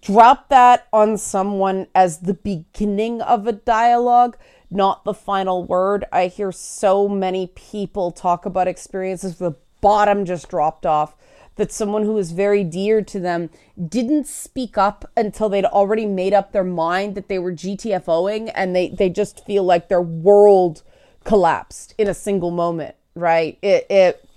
drop 0.00 0.48
that 0.50 0.86
on 0.92 1.18
someone 1.18 1.88
as 1.94 2.18
the 2.20 2.34
beginning 2.34 3.20
of 3.22 3.46
a 3.46 3.52
dialogue 3.52 4.36
not 4.70 5.04
the 5.04 5.14
final 5.14 5.64
word. 5.64 6.04
I 6.12 6.28
hear 6.28 6.52
so 6.52 7.08
many 7.08 7.48
people 7.48 8.10
talk 8.10 8.46
about 8.46 8.68
experiences 8.68 9.36
the 9.36 9.56
bottom 9.80 10.24
just 10.24 10.48
dropped 10.48 10.86
off 10.86 11.16
that 11.56 11.72
someone 11.72 12.04
who 12.04 12.14
was 12.14 12.32
very 12.32 12.64
dear 12.64 13.02
to 13.02 13.20
them 13.20 13.50
didn't 13.88 14.26
speak 14.26 14.78
up 14.78 15.04
until 15.16 15.48
they'd 15.48 15.64
already 15.64 16.06
made 16.06 16.32
up 16.32 16.52
their 16.52 16.64
mind 16.64 17.14
that 17.14 17.28
they 17.28 17.38
were 17.38 17.52
GTFOing 17.52 18.50
and 18.54 18.74
they, 18.74 18.88
they 18.88 19.10
just 19.10 19.44
feel 19.44 19.64
like 19.64 19.88
their 19.88 20.00
world 20.00 20.82
collapsed 21.24 21.94
in 21.98 22.08
a 22.08 22.14
single 22.14 22.50
moment, 22.50 22.94
right? 23.14 23.58
It, 23.60 23.86
it, 23.90 24.28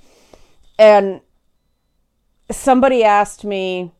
and 0.77 1.21
somebody 2.51 3.03
asked 3.03 3.45
me 3.45 3.91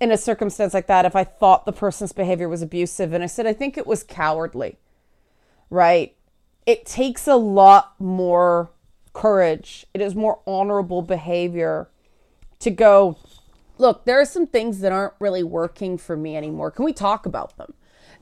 in 0.00 0.12
a 0.12 0.16
circumstance 0.16 0.74
like 0.74 0.86
that 0.86 1.04
if 1.04 1.16
I 1.16 1.24
thought 1.24 1.64
the 1.64 1.72
person's 1.72 2.12
behavior 2.12 2.48
was 2.48 2.62
abusive. 2.62 3.12
And 3.12 3.22
I 3.22 3.26
said, 3.26 3.46
I 3.46 3.52
think 3.52 3.76
it 3.76 3.86
was 3.86 4.02
cowardly, 4.02 4.76
right? 5.70 6.14
It 6.66 6.84
takes 6.84 7.26
a 7.26 7.36
lot 7.36 7.94
more 7.98 8.70
courage, 9.12 9.86
it 9.94 10.00
is 10.00 10.14
more 10.14 10.40
honorable 10.46 11.00
behavior 11.00 11.88
to 12.58 12.70
go, 12.70 13.16
look, 13.78 14.04
there 14.04 14.20
are 14.20 14.26
some 14.26 14.46
things 14.46 14.80
that 14.80 14.92
aren't 14.92 15.14
really 15.18 15.42
working 15.42 15.96
for 15.96 16.16
me 16.16 16.36
anymore. 16.36 16.70
Can 16.70 16.84
we 16.84 16.92
talk 16.92 17.24
about 17.24 17.56
them 17.56 17.72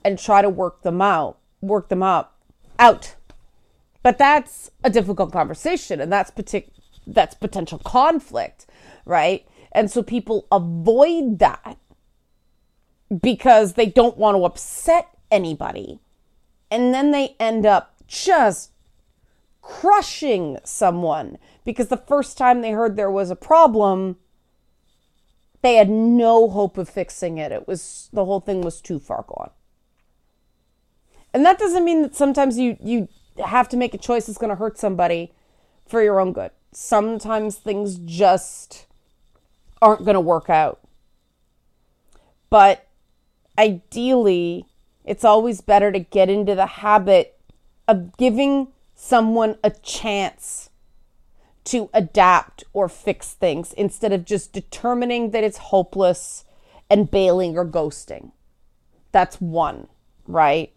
and 0.04 0.18
try 0.18 0.42
to 0.42 0.48
work 0.48 0.82
them 0.82 1.02
out, 1.02 1.38
work 1.60 1.88
them 1.88 2.02
up, 2.02 2.38
out? 2.78 3.16
But 4.02 4.18
that's 4.18 4.70
a 4.84 4.90
difficult 4.90 5.32
conversation 5.32 6.00
and 6.00 6.12
that's 6.12 6.30
that's 7.06 7.34
potential 7.34 7.78
conflict, 7.78 8.66
right? 9.04 9.46
And 9.74 9.90
so 9.90 10.02
people 10.02 10.46
avoid 10.52 11.40
that 11.40 11.78
because 13.20 13.74
they 13.74 13.86
don't 13.86 14.16
want 14.16 14.36
to 14.36 14.44
upset 14.44 15.08
anybody. 15.30 15.98
And 16.70 16.94
then 16.94 17.10
they 17.10 17.36
end 17.40 17.66
up 17.66 17.94
just 18.06 18.70
crushing 19.60 20.58
someone 20.64 21.38
because 21.64 21.88
the 21.88 21.96
first 21.96 22.38
time 22.38 22.60
they 22.60 22.70
heard 22.70 22.96
there 22.96 23.10
was 23.10 23.30
a 23.30 23.36
problem, 23.36 24.16
they 25.62 25.76
had 25.76 25.90
no 25.90 26.48
hope 26.48 26.78
of 26.78 26.88
fixing 26.88 27.38
it. 27.38 27.50
It 27.50 27.66
was 27.66 28.08
the 28.12 28.24
whole 28.24 28.40
thing 28.40 28.60
was 28.60 28.80
too 28.80 28.98
far 28.98 29.24
gone. 29.26 29.50
And 31.32 31.44
that 31.44 31.58
doesn't 31.58 31.84
mean 31.84 32.02
that 32.02 32.14
sometimes 32.14 32.58
you 32.58 32.76
you 32.80 33.08
have 33.44 33.68
to 33.70 33.76
make 33.76 33.94
a 33.94 33.98
choice 33.98 34.26
that's 34.26 34.38
going 34.38 34.50
to 34.50 34.56
hurt 34.56 34.78
somebody 34.78 35.32
for 35.86 36.00
your 36.00 36.20
own 36.20 36.32
good. 36.32 36.52
Sometimes 36.72 37.56
things 37.56 37.98
just 37.98 38.86
aren't 39.84 40.04
going 40.04 40.14
to 40.14 40.20
work 40.20 40.48
out. 40.48 40.80
But 42.48 42.88
ideally, 43.58 44.64
it's 45.04 45.24
always 45.24 45.60
better 45.60 45.92
to 45.92 45.98
get 45.98 46.30
into 46.30 46.54
the 46.54 46.66
habit 46.66 47.38
of 47.86 48.16
giving 48.16 48.68
someone 48.94 49.58
a 49.62 49.70
chance 49.70 50.70
to 51.64 51.90
adapt 51.92 52.64
or 52.72 52.88
fix 52.88 53.32
things 53.32 53.74
instead 53.74 54.12
of 54.12 54.24
just 54.24 54.52
determining 54.54 55.30
that 55.32 55.44
it's 55.44 55.58
hopeless 55.58 56.44
and 56.88 57.10
bailing 57.10 57.58
or 57.58 57.66
ghosting. 57.66 58.32
That's 59.12 59.40
one, 59.40 59.88
right? 60.26 60.72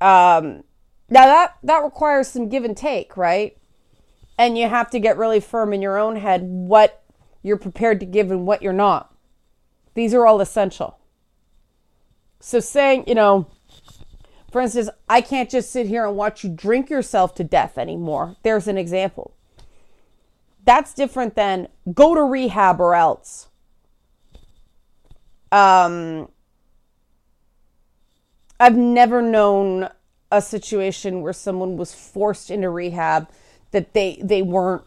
Um, 0.00 0.62
now 1.10 1.24
that 1.24 1.56
that 1.64 1.82
requires 1.82 2.28
some 2.28 2.48
give 2.48 2.64
and 2.64 2.76
take, 2.76 3.16
right? 3.16 3.56
And 4.38 4.56
you 4.56 4.68
have 4.68 4.90
to 4.90 5.00
get 5.00 5.16
really 5.16 5.40
firm 5.40 5.72
in 5.72 5.82
your 5.82 5.98
own 5.98 6.16
head 6.16 6.42
what 6.42 7.02
you're 7.42 7.56
prepared 7.58 8.00
to 8.00 8.06
give 8.06 8.30
and 8.30 8.46
what 8.46 8.62
you're 8.62 8.72
not. 8.72 9.14
These 9.94 10.14
are 10.14 10.26
all 10.26 10.40
essential. 10.40 10.98
So 12.40 12.60
saying, 12.60 13.04
you 13.06 13.14
know, 13.14 13.46
For 14.50 14.60
instance, 14.62 14.88
I 15.08 15.20
can't 15.20 15.50
just 15.50 15.70
sit 15.70 15.86
here 15.86 16.06
and 16.06 16.16
watch 16.16 16.42
you 16.42 16.50
drink 16.50 16.88
yourself 16.88 17.34
to 17.36 17.44
death 17.44 17.76
anymore. 17.76 18.36
There's 18.42 18.66
an 18.66 18.78
example. 18.78 19.34
That's 20.64 20.94
different 20.94 21.34
than 21.34 21.68
go 21.94 22.14
to 22.14 22.22
rehab 22.22 22.80
or 22.80 22.94
else. 22.94 23.48
Um, 25.52 26.28
I've 28.60 28.76
never 28.76 29.22
known 29.22 29.88
a 30.30 30.42
situation 30.42 31.22
where 31.22 31.32
someone 31.32 31.76
was 31.76 31.94
forced 31.94 32.50
into 32.50 32.70
rehab 32.70 33.28
that 33.70 33.94
they 33.94 34.20
they 34.22 34.42
weren't 34.42 34.84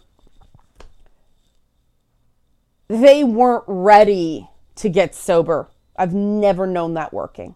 they 2.92 3.24
weren't 3.24 3.64
ready 3.68 4.50
to 4.76 4.90
get 4.90 5.16
sober. 5.16 5.70
I've 5.96 6.14
never 6.14 6.68
known 6.68 6.94
that 6.96 7.14
working. 7.14 7.56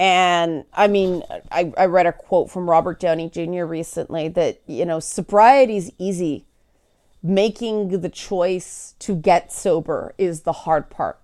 And 0.00 0.64
I 0.72 0.88
mean, 0.88 1.22
I, 1.50 1.72
I 1.76 1.86
read 1.86 2.06
a 2.06 2.12
quote 2.12 2.50
from 2.50 2.68
Robert 2.68 2.98
Downey 3.00 3.28
Jr. 3.30 3.64
recently 3.64 4.28
that, 4.28 4.60
you 4.66 4.84
know, 4.84 5.00
sobriety 5.00 5.76
is 5.76 5.92
easy. 5.98 6.44
Making 7.22 8.00
the 8.00 8.08
choice 8.08 8.94
to 9.00 9.14
get 9.14 9.52
sober 9.52 10.14
is 10.18 10.42
the 10.42 10.52
hard 10.52 10.88
part. 10.88 11.18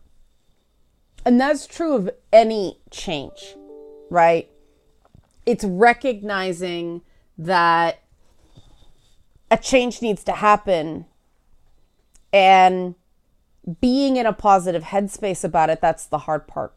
And 1.25 1.41
that's 1.41 1.67
true 1.67 1.95
of 1.95 2.11
any 2.33 2.79
change, 2.91 3.55
right? 4.11 4.51
It's 5.47 5.65
recognizing 5.65 7.03
that 7.39 8.01
a 9.51 9.57
change 9.57 10.03
needs 10.03 10.25
to 10.25 10.33
happen 10.33 11.07
and 12.35 12.97
being 13.81 14.17
in 14.17 14.27
a 14.27 14.33
positive 14.33 14.83
headspace 14.83 15.45
about 15.45 15.71
it, 15.71 15.81
that's 15.81 16.05
the 16.05 16.19
hard 16.19 16.49
part. 16.49 16.75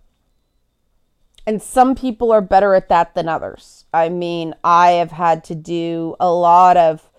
And 1.48 1.62
some 1.62 1.96
people 1.96 2.32
are 2.32 2.42
better 2.42 2.76
at 2.76 2.90
that 2.90 3.16
than 3.16 3.28
others. 3.28 3.86
I 3.92 4.10
mean, 4.10 4.54
I 4.64 4.92
have 4.92 5.12
had 5.12 5.44
to 5.46 5.56
do 5.56 6.16
a 6.20 6.32
lot 6.32 6.78
of 6.78 7.10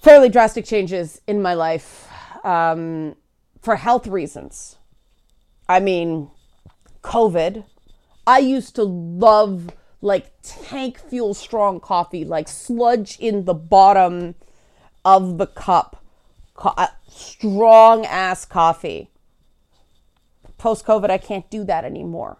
fairly 0.00 0.30
drastic 0.30 0.64
changes 0.64 1.20
in 1.26 1.42
my 1.42 1.52
life 1.52 2.08
um, 2.42 3.16
for 3.60 3.76
health 3.76 4.06
reasons. 4.06 4.78
I 5.68 5.80
mean, 5.80 6.30
COVID. 7.02 7.64
I 8.26 8.38
used 8.38 8.74
to 8.76 8.84
love 8.84 9.70
like 10.00 10.32
tank 10.42 10.98
fuel 10.98 11.34
strong 11.34 11.80
coffee, 11.80 12.24
like 12.24 12.48
sludge 12.48 13.18
in 13.18 13.44
the 13.44 13.54
bottom 13.54 14.36
of 15.04 15.36
the 15.36 15.46
cup 15.46 16.02
co- 16.58 16.74
uh, 16.76 16.88
strong 17.08 18.04
ass 18.04 18.44
coffee. 18.44 19.10
Post 20.58 20.84
COVID, 20.84 21.08
I 21.08 21.18
can't 21.18 21.48
do 21.50 21.64
that 21.64 21.84
anymore. 21.84 22.38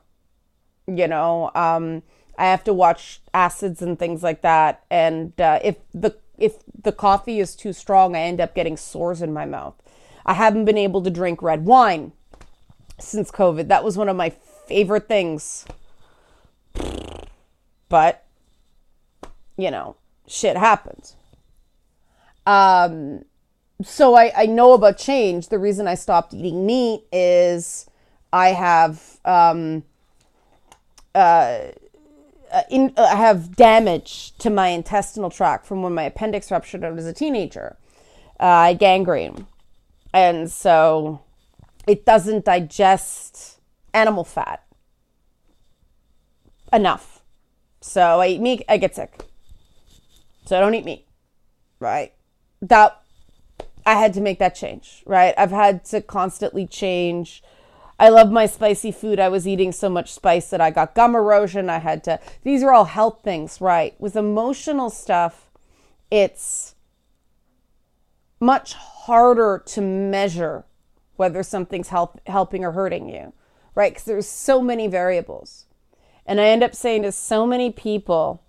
You 0.86 1.06
know, 1.06 1.50
um, 1.54 2.02
I 2.36 2.46
have 2.46 2.64
to 2.64 2.72
watch 2.72 3.20
acids 3.32 3.80
and 3.80 3.98
things 3.98 4.22
like 4.22 4.42
that. 4.42 4.84
And 4.90 5.40
uh, 5.40 5.60
if 5.62 5.76
the 5.94 6.16
if 6.36 6.54
the 6.82 6.92
coffee 6.92 7.40
is 7.40 7.54
too 7.56 7.72
strong, 7.72 8.14
I 8.14 8.20
end 8.20 8.40
up 8.40 8.54
getting 8.54 8.76
sores 8.76 9.22
in 9.22 9.32
my 9.32 9.44
mouth. 9.44 9.74
I 10.26 10.34
haven't 10.34 10.64
been 10.64 10.78
able 10.78 11.02
to 11.02 11.10
drink 11.10 11.42
red 11.42 11.64
wine 11.64 12.12
since 12.98 13.30
COVID. 13.30 13.68
That 13.68 13.84
was 13.84 13.96
one 13.96 14.08
of 14.08 14.16
my 14.16 14.30
favorite 14.30 15.08
things. 15.08 15.64
But 17.88 18.24
you 19.56 19.70
know, 19.70 19.96
shit 20.26 20.56
happens. 20.56 21.14
Um, 22.46 23.24
so 23.82 24.14
I, 24.14 24.32
I 24.36 24.46
know 24.46 24.72
about 24.72 24.98
change. 24.98 25.48
The 25.48 25.58
reason 25.58 25.86
I 25.86 25.94
stopped 25.94 26.34
eating 26.34 26.66
meat 26.66 27.04
is 27.12 27.86
I 28.32 28.48
have 28.48 29.18
um, 29.24 29.84
uh, 31.14 31.58
uh, 32.52 32.62
in, 32.70 32.92
uh, 32.96 33.02
I 33.02 33.16
have 33.16 33.56
damage 33.56 34.32
to 34.38 34.50
my 34.50 34.68
intestinal 34.68 35.30
tract 35.30 35.66
from 35.66 35.82
when 35.82 35.94
my 35.94 36.04
appendix 36.04 36.50
ruptured 36.50 36.84
as 36.84 37.06
a 37.06 37.12
teenager. 37.12 37.76
Uh, 38.40 38.44
I 38.44 38.74
gangrene, 38.74 39.46
and 40.12 40.50
so 40.50 41.20
it 41.86 42.04
doesn't 42.04 42.44
digest 42.44 43.58
animal 43.92 44.24
fat 44.24 44.64
enough. 46.72 47.22
So 47.80 48.20
I 48.20 48.28
eat 48.28 48.40
meat, 48.40 48.62
I 48.68 48.76
get 48.76 48.94
sick. 48.94 49.24
So 50.46 50.56
I 50.56 50.60
don't 50.60 50.74
eat 50.74 50.84
meat, 50.84 51.06
right? 51.80 52.12
That 52.62 53.02
I 53.88 53.94
had 53.94 54.12
to 54.14 54.20
make 54.20 54.38
that 54.38 54.54
change, 54.54 55.02
right? 55.06 55.32
I've 55.38 55.50
had 55.50 55.82
to 55.86 56.02
constantly 56.02 56.66
change. 56.66 57.42
I 57.98 58.10
love 58.10 58.30
my 58.30 58.44
spicy 58.44 58.92
food. 58.92 59.18
I 59.18 59.30
was 59.30 59.48
eating 59.48 59.72
so 59.72 59.88
much 59.88 60.12
spice 60.12 60.50
that 60.50 60.60
I 60.60 60.70
got 60.70 60.94
gum 60.94 61.16
erosion. 61.16 61.70
I 61.70 61.78
had 61.78 62.04
to, 62.04 62.20
these 62.42 62.62
are 62.62 62.70
all 62.70 62.84
health 62.84 63.22
things, 63.24 63.62
right? 63.62 63.98
With 63.98 64.14
emotional 64.14 64.90
stuff, 64.90 65.50
it's 66.10 66.74
much 68.38 68.74
harder 68.74 69.62
to 69.68 69.80
measure 69.80 70.66
whether 71.16 71.42
something's 71.42 71.88
help, 71.88 72.20
helping 72.26 72.66
or 72.66 72.72
hurting 72.72 73.08
you, 73.08 73.32
right? 73.74 73.92
Because 73.92 74.04
there's 74.04 74.28
so 74.28 74.60
many 74.60 74.86
variables. 74.86 75.64
And 76.26 76.42
I 76.42 76.48
end 76.48 76.62
up 76.62 76.74
saying 76.74 77.04
to 77.04 77.12
so 77.12 77.46
many 77.46 77.72
people, 77.72 78.42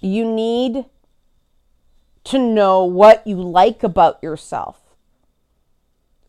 you 0.00 0.24
need 0.24 0.86
to 2.26 2.38
know 2.38 2.84
what 2.84 3.24
you 3.26 3.36
like 3.36 3.82
about 3.84 4.20
yourself 4.20 4.80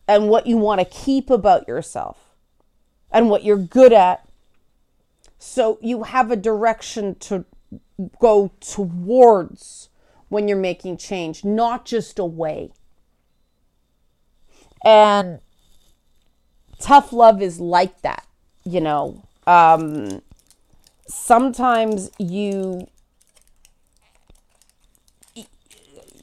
and 0.06 0.28
what 0.28 0.46
you 0.46 0.56
want 0.56 0.80
to 0.80 0.84
keep 0.84 1.28
about 1.28 1.66
yourself 1.66 2.34
and 3.10 3.28
what 3.28 3.42
you're 3.42 3.56
good 3.56 3.92
at. 3.92 4.26
So 5.38 5.78
you 5.82 6.04
have 6.04 6.30
a 6.30 6.36
direction 6.36 7.16
to 7.16 7.44
go 8.20 8.52
towards 8.60 9.88
when 10.28 10.46
you're 10.46 10.56
making 10.56 10.98
change, 10.98 11.44
not 11.44 11.84
just 11.84 12.18
away. 12.18 12.70
And 14.84 15.40
tough 16.78 17.12
love 17.12 17.42
is 17.42 17.58
like 17.58 18.02
that, 18.02 18.24
you 18.64 18.80
know. 18.80 19.24
Um, 19.48 20.22
sometimes 21.08 22.10
you 22.18 22.86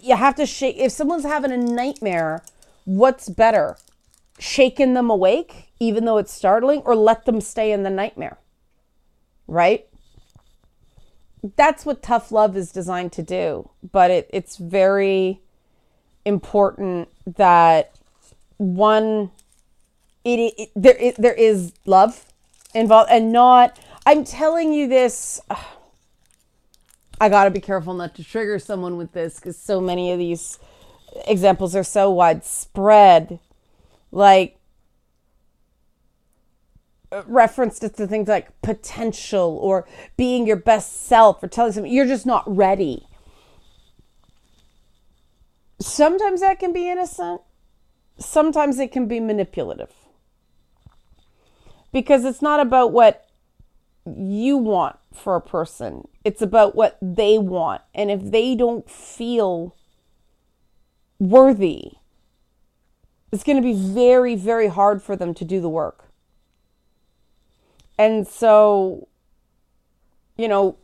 you 0.05 0.15
have 0.15 0.35
to 0.35 0.45
shake 0.45 0.77
if 0.77 0.91
someone's 0.91 1.23
having 1.23 1.51
a 1.51 1.57
nightmare 1.57 2.43
what's 2.85 3.29
better? 3.29 3.77
Shaking 4.39 4.93
them 4.93 5.09
awake 5.09 5.69
even 5.79 6.05
though 6.05 6.17
it's 6.17 6.31
startling 6.31 6.81
or 6.81 6.95
let 6.95 7.25
them 7.25 7.41
stay 7.41 7.71
in 7.71 7.83
the 7.83 7.89
nightmare? 7.89 8.37
Right? 9.47 9.87
That's 11.55 11.85
what 11.85 12.01
tough 12.01 12.31
love 12.31 12.55
is 12.55 12.71
designed 12.71 13.11
to 13.13 13.23
do 13.23 13.69
but 13.91 14.11
it, 14.11 14.29
it's 14.31 14.57
very 14.57 15.41
important 16.25 17.07
that 17.37 17.91
one 18.57 19.31
it, 20.23 20.53
it 20.57 20.69
there 20.75 20.97
it, 20.97 21.15
there 21.17 21.33
is 21.33 21.71
love 21.85 22.25
involved 22.73 23.11
and 23.11 23.31
not 23.31 23.77
i'm 24.05 24.23
telling 24.23 24.73
you 24.73 24.87
this 24.87 25.39
uh, 25.49 25.55
I 27.19 27.29
got 27.29 27.45
to 27.45 27.51
be 27.51 27.61
careful 27.61 27.93
not 27.93 28.15
to 28.15 28.23
trigger 28.23 28.59
someone 28.59 28.97
with 28.97 29.13
this 29.13 29.35
because 29.35 29.57
so 29.57 29.79
many 29.79 30.11
of 30.11 30.19
these 30.19 30.59
examples 31.27 31.75
are 31.75 31.83
so 31.83 32.11
widespread. 32.11 33.39
Like, 34.11 34.59
uh, 37.11 37.23
reference 37.27 37.79
to 37.79 37.89
things 37.89 38.27
like 38.27 38.61
potential 38.61 39.57
or 39.61 39.87
being 40.17 40.45
your 40.45 40.57
best 40.57 41.05
self 41.05 41.41
or 41.41 41.47
telling 41.47 41.71
someone 41.71 41.91
you're 41.91 42.05
just 42.05 42.25
not 42.25 42.43
ready. 42.53 43.07
Sometimes 45.79 46.41
that 46.41 46.59
can 46.59 46.73
be 46.73 46.89
innocent, 46.89 47.41
sometimes 48.17 48.79
it 48.79 48.91
can 48.91 49.07
be 49.07 49.19
manipulative. 49.19 49.93
Because 51.93 52.25
it's 52.25 52.41
not 52.41 52.59
about 52.59 52.91
what 52.91 53.25
you 54.05 54.57
want 54.57 54.97
for 55.17 55.35
a 55.35 55.41
person. 55.41 56.07
It's 56.23 56.41
about 56.41 56.75
what 56.75 56.97
they 57.01 57.37
want. 57.37 57.81
And 57.93 58.11
if 58.11 58.31
they 58.31 58.55
don't 58.55 58.89
feel 58.89 59.75
worthy, 61.19 61.93
it's 63.31 63.43
going 63.43 63.57
to 63.57 63.61
be 63.61 63.73
very, 63.73 64.35
very 64.35 64.67
hard 64.67 65.01
for 65.01 65.15
them 65.15 65.33
to 65.35 65.45
do 65.45 65.59
the 65.61 65.69
work. 65.69 66.05
And 67.97 68.27
so, 68.27 69.07
you 70.37 70.47
know, 70.47 70.77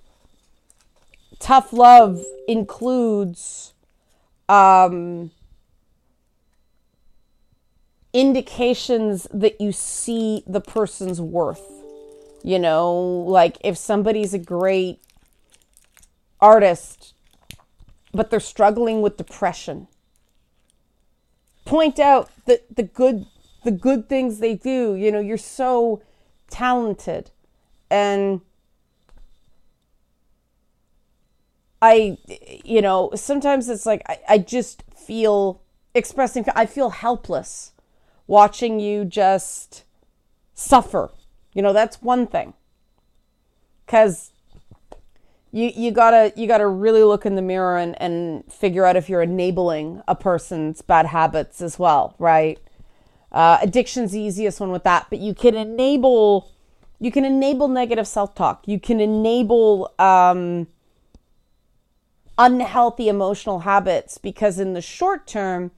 tough 1.39 1.73
love 1.73 2.23
includes 2.47 3.73
um, 4.47 5.31
indications 8.13 9.27
that 9.33 9.59
you 9.59 9.71
see 9.71 10.43
the 10.47 10.61
person's 10.61 11.19
worth 11.21 11.80
you 12.43 12.59
know, 12.59 12.93
like 13.27 13.57
if 13.63 13.77
somebody's 13.77 14.33
a 14.33 14.39
great 14.39 14.99
artist, 16.39 17.13
but 18.13 18.29
they're 18.29 18.39
struggling 18.39 19.01
with 19.01 19.17
depression, 19.17 19.87
point 21.65 21.99
out 21.99 22.29
the, 22.45 22.61
the 22.75 22.83
good 22.83 23.25
the 23.63 23.71
good 23.71 24.09
things 24.09 24.39
they 24.39 24.55
do. 24.55 24.95
You 24.95 25.11
know, 25.11 25.19
you're 25.19 25.37
so 25.37 26.01
talented. 26.49 27.31
And 27.89 28.41
I, 31.81 32.17
you 32.63 32.81
know, 32.81 33.11
sometimes 33.15 33.69
it's 33.69 33.85
like 33.85 34.01
I, 34.07 34.19
I 34.29 34.37
just 34.37 34.83
feel 34.95 35.61
expressing, 35.93 36.45
I 36.55 36.65
feel 36.65 36.91
helpless 36.91 37.71
watching 38.27 38.79
you 38.79 39.03
just 39.03 39.83
suffer. 40.53 41.11
You 41.53 41.61
know, 41.61 41.73
that's 41.73 42.01
one 42.01 42.27
thing. 42.27 42.53
Cause 43.87 44.31
you 45.51 45.69
you 45.75 45.91
gotta 45.91 46.31
you 46.35 46.47
gotta 46.47 46.67
really 46.67 47.03
look 47.03 47.25
in 47.25 47.35
the 47.35 47.41
mirror 47.41 47.77
and, 47.77 48.01
and 48.01 48.43
figure 48.51 48.85
out 48.85 48.95
if 48.95 49.09
you're 49.09 49.21
enabling 49.21 50.01
a 50.07 50.15
person's 50.15 50.81
bad 50.81 51.07
habits 51.07 51.61
as 51.61 51.77
well, 51.77 52.15
right? 52.17 52.57
Uh, 53.31 53.57
addiction's 53.61 54.11
the 54.11 54.19
easiest 54.19 54.59
one 54.59 54.71
with 54.71 54.83
that, 54.83 55.07
but 55.09 55.19
you 55.19 55.33
can 55.33 55.55
enable 55.55 56.49
you 56.99 57.11
can 57.11 57.25
enable 57.25 57.67
negative 57.67 58.07
self-talk. 58.07 58.67
You 58.67 58.79
can 58.79 58.99
enable 58.99 59.91
um, 59.97 60.67
unhealthy 62.37 63.09
emotional 63.09 63.59
habits 63.59 64.19
because 64.19 64.59
in 64.59 64.73
the 64.73 64.81
short 64.81 65.25
term, 65.25 65.71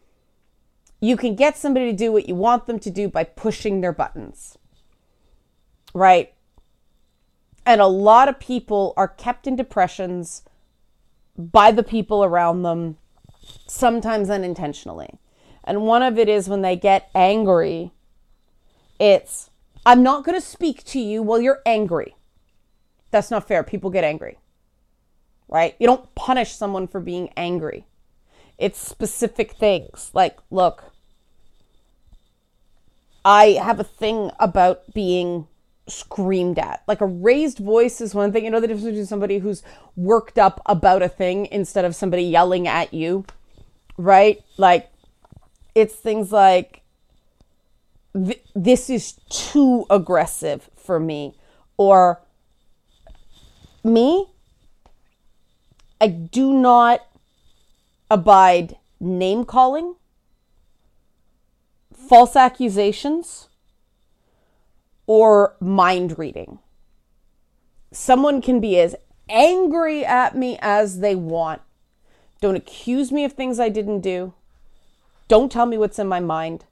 you 1.00 1.16
can 1.16 1.36
get 1.36 1.58
somebody 1.58 1.92
to 1.92 1.98
do 1.98 2.12
what 2.12 2.28
you 2.28 2.36
want 2.36 2.68
them 2.68 2.78
to 2.80 2.90
do 2.90 3.08
by 3.08 3.24
pushing 3.24 3.80
their 3.80 3.94
buttons. 3.94 4.58
Right? 5.94 6.34
And 7.66 7.80
a 7.80 7.88
lot 7.88 8.28
of 8.28 8.40
people 8.40 8.94
are 8.98 9.08
kept 9.08 9.48
in 9.48 9.56
depressions 9.56 10.44
by 11.38 11.72
the 11.72 11.84
people 11.84 12.24
around 12.24 12.64
them, 12.64 12.98
sometimes 13.68 14.30
unintentionally. 14.30 15.12
And 15.64 15.84
one 15.84 16.04
of 16.04 16.20
it 16.20 16.28
is 16.28 16.50
when 16.50 16.62
they 16.62 16.76
get 16.76 17.10
angry, 17.16 17.92
it's, 19.00 19.50
I'm 19.86 20.04
not 20.04 20.26
going 20.26 20.40
to 20.40 20.46
speak 20.46 20.84
to 20.86 21.00
you 21.00 21.24
while 21.24 21.42
you're 21.42 21.62
angry. 21.66 22.16
That's 23.12 23.32
not 23.32 23.48
fair. 23.48 23.64
People 23.64 23.90
get 23.90 24.04
angry, 24.04 24.40
right? 25.48 25.76
You 25.80 25.88
don't 25.88 26.14
punish 26.16 26.52
someone 26.52 26.88
for 26.88 27.00
being 27.00 27.30
angry. 27.38 27.86
It's 28.58 28.80
specific 28.80 29.54
things 29.54 30.12
like, 30.14 30.38
look, 30.52 30.92
I 33.24 33.52
have 33.62 33.80
a 33.80 33.86
thing 33.86 34.32
about 34.40 34.94
being 34.94 35.48
screamed 35.88 36.60
at. 36.60 36.84
Like 36.88 37.02
a 37.02 37.06
raised 37.06 37.60
voice 37.60 38.02
is 38.02 38.16
one 38.16 38.32
thing. 38.32 38.46
You 38.46 38.52
know 38.52 38.60
the 38.60 38.68
difference 38.68 38.86
between 38.86 39.06
somebody 39.06 39.40
who's 39.40 39.64
worked 39.96 40.38
up 40.38 40.62
about 40.66 41.02
a 41.02 41.10
thing 41.10 41.48
instead 41.48 41.86
of 41.86 41.96
somebody 41.96 42.24
yelling 42.24 42.68
at 42.68 42.94
you, 42.94 43.26
right? 43.98 44.42
Like 44.58 44.90
it's 45.76 45.96
things 45.96 46.32
like 46.32 46.82
this 48.56 48.90
is 48.90 49.14
too 49.30 49.86
aggressive 49.90 50.70
for 50.76 51.00
me 51.00 51.34
or 51.78 52.22
me 53.84 54.28
I 56.04 56.08
do 56.08 56.54
not 56.54 57.00
abide 58.12 58.76
name 59.00 59.46
calling, 59.46 59.96
false 61.94 62.36
accusations, 62.36 63.48
or 65.08 65.56
mind 65.60 66.18
reading. 66.18 66.60
Someone 67.92 68.42
can 68.42 68.60
be 68.60 68.80
as 68.80 68.96
angry 69.30 70.06
at 70.06 70.36
me 70.36 70.58
as 70.62 71.00
they 71.00 71.16
want. 71.16 71.62
Don't 72.42 72.56
accuse 72.56 73.12
me 73.12 73.24
of 73.24 73.34
things 73.34 73.60
I 73.60 73.70
didn't 73.70 74.02
do. 74.02 74.34
Don't 75.28 75.52
tell 75.52 75.66
me 75.66 75.78
what's 75.78 76.00
in 76.00 76.08
my 76.08 76.20
mind. 76.20 76.66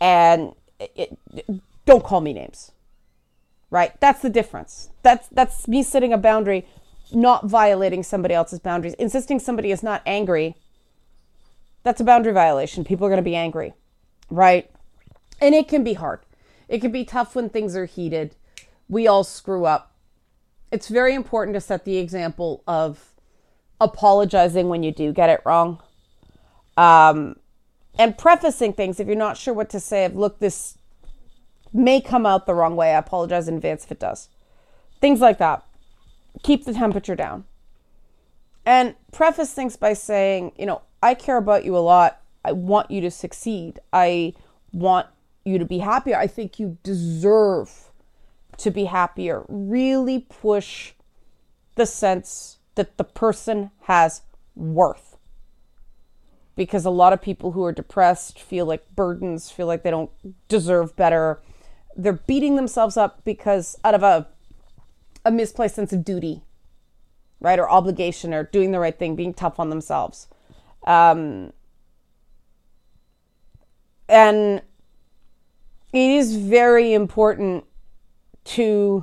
And 0.00 0.54
it, 0.78 1.18
it, 1.32 1.60
don't 1.84 2.04
call 2.04 2.20
me 2.20 2.32
names. 2.32 2.72
Right? 3.70 3.98
That's 4.00 4.22
the 4.22 4.30
difference. 4.30 4.90
That's 5.02 5.28
that's 5.28 5.66
me 5.66 5.82
setting 5.82 6.12
a 6.12 6.18
boundary, 6.18 6.66
not 7.12 7.46
violating 7.46 8.02
somebody 8.02 8.34
else's 8.34 8.60
boundaries. 8.60 8.94
Insisting 8.94 9.38
somebody 9.38 9.70
is 9.70 9.82
not 9.82 10.02
angry. 10.06 10.56
That's 11.82 12.00
a 12.00 12.04
boundary 12.04 12.32
violation. 12.32 12.84
People 12.84 13.06
are 13.06 13.10
going 13.10 13.22
to 13.22 13.22
be 13.22 13.36
angry. 13.36 13.74
Right? 14.30 14.70
And 15.40 15.54
it 15.54 15.68
can 15.68 15.84
be 15.84 15.94
hard. 15.94 16.20
It 16.68 16.80
can 16.80 16.92
be 16.92 17.04
tough 17.04 17.34
when 17.34 17.48
things 17.48 17.76
are 17.76 17.86
heated. 17.86 18.34
We 18.88 19.06
all 19.06 19.24
screw 19.24 19.64
up. 19.64 19.92
It's 20.70 20.88
very 20.88 21.14
important 21.14 21.54
to 21.54 21.60
set 21.60 21.84
the 21.84 21.98
example 21.98 22.62
of 22.66 23.12
apologizing 23.80 24.68
when 24.68 24.82
you 24.82 24.92
do 24.92 25.12
get 25.12 25.30
it 25.30 25.42
wrong. 25.44 25.80
Um, 26.76 27.36
and 27.98 28.16
prefacing 28.16 28.72
things 28.72 29.00
if 29.00 29.06
you're 29.06 29.16
not 29.16 29.36
sure 29.36 29.54
what 29.54 29.70
to 29.70 29.80
say 29.80 30.04
of 30.04 30.14
look 30.14 30.38
this 30.38 30.76
may 31.72 32.00
come 32.00 32.26
out 32.26 32.46
the 32.46 32.54
wrong 32.54 32.76
way 32.76 32.94
i 32.94 32.98
apologize 32.98 33.48
in 33.48 33.54
advance 33.54 33.84
if 33.84 33.92
it 33.92 34.00
does 34.00 34.28
things 35.00 35.20
like 35.20 35.38
that 35.38 35.64
keep 36.42 36.64
the 36.64 36.72
temperature 36.72 37.16
down 37.16 37.44
and 38.64 38.94
preface 39.12 39.52
things 39.52 39.76
by 39.76 39.92
saying 39.92 40.52
you 40.58 40.66
know 40.66 40.82
i 41.02 41.14
care 41.14 41.36
about 41.36 41.64
you 41.64 41.76
a 41.76 41.78
lot 41.78 42.20
i 42.44 42.52
want 42.52 42.90
you 42.90 43.00
to 43.00 43.10
succeed 43.10 43.78
i 43.92 44.32
want 44.72 45.06
you 45.46 45.58
to 45.58 45.64
be 45.64 45.78
happier. 45.78 46.16
I 46.16 46.26
think 46.26 46.58
you 46.58 46.78
deserve 46.82 47.90
to 48.58 48.70
be 48.70 48.84
happier. 48.84 49.44
Really 49.48 50.20
push 50.20 50.92
the 51.74 51.86
sense 51.86 52.58
that 52.74 52.96
the 52.96 53.04
person 53.04 53.70
has 53.82 54.22
worth. 54.54 55.16
Because 56.54 56.84
a 56.86 56.90
lot 56.90 57.12
of 57.12 57.20
people 57.20 57.52
who 57.52 57.64
are 57.64 57.72
depressed 57.72 58.40
feel 58.40 58.64
like 58.66 58.94
burdens, 58.94 59.50
feel 59.50 59.66
like 59.66 59.82
they 59.82 59.90
don't 59.90 60.10
deserve 60.48 60.96
better. 60.96 61.40
They're 61.94 62.14
beating 62.14 62.56
themselves 62.56 62.96
up 62.96 63.24
because 63.24 63.78
out 63.84 63.94
of 63.94 64.02
a 64.02 64.28
a 65.26 65.30
misplaced 65.30 65.74
sense 65.74 65.92
of 65.92 66.04
duty, 66.04 66.44
right, 67.40 67.58
or 67.58 67.68
obligation, 67.68 68.32
or 68.32 68.44
doing 68.44 68.70
the 68.70 68.78
right 68.78 68.96
thing, 68.96 69.16
being 69.16 69.34
tough 69.34 69.58
on 69.58 69.70
themselves. 69.70 70.28
Um, 70.86 71.52
and 74.08 74.62
it 75.96 76.10
is 76.10 76.36
very 76.36 76.92
important 76.92 77.64
to 78.44 79.02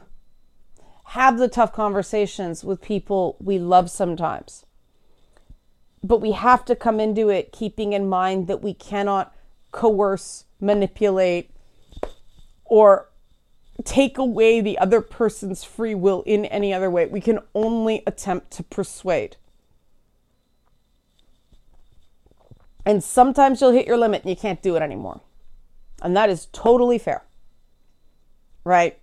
have 1.05 1.39
the 1.39 1.47
tough 1.47 1.73
conversations 1.73 2.63
with 2.63 2.83
people 2.83 3.35
we 3.39 3.57
love 3.57 3.89
sometimes. 3.89 4.63
But 6.03 6.21
we 6.21 6.33
have 6.33 6.63
to 6.65 6.75
come 6.75 6.99
into 6.99 7.29
it 7.29 7.51
keeping 7.51 7.93
in 7.93 8.07
mind 8.07 8.45
that 8.45 8.61
we 8.61 8.75
cannot 8.75 9.35
coerce, 9.71 10.45
manipulate, 10.59 11.49
or 12.63 13.09
take 13.83 14.19
away 14.19 14.61
the 14.61 14.77
other 14.77 15.01
person's 15.01 15.63
free 15.63 15.95
will 15.95 16.21
in 16.27 16.45
any 16.45 16.71
other 16.71 16.91
way. 16.91 17.07
We 17.07 17.21
can 17.21 17.39
only 17.55 18.03
attempt 18.05 18.51
to 18.51 18.63
persuade. 18.63 19.37
And 22.85 23.03
sometimes 23.03 23.61
you'll 23.61 23.71
hit 23.71 23.87
your 23.87 23.97
limit 23.97 24.21
and 24.21 24.29
you 24.29 24.35
can't 24.35 24.61
do 24.61 24.75
it 24.75 24.83
anymore. 24.83 25.21
And 26.01 26.15
that 26.17 26.29
is 26.29 26.47
totally 26.51 26.97
fair. 26.97 27.23
Right? 28.63 28.99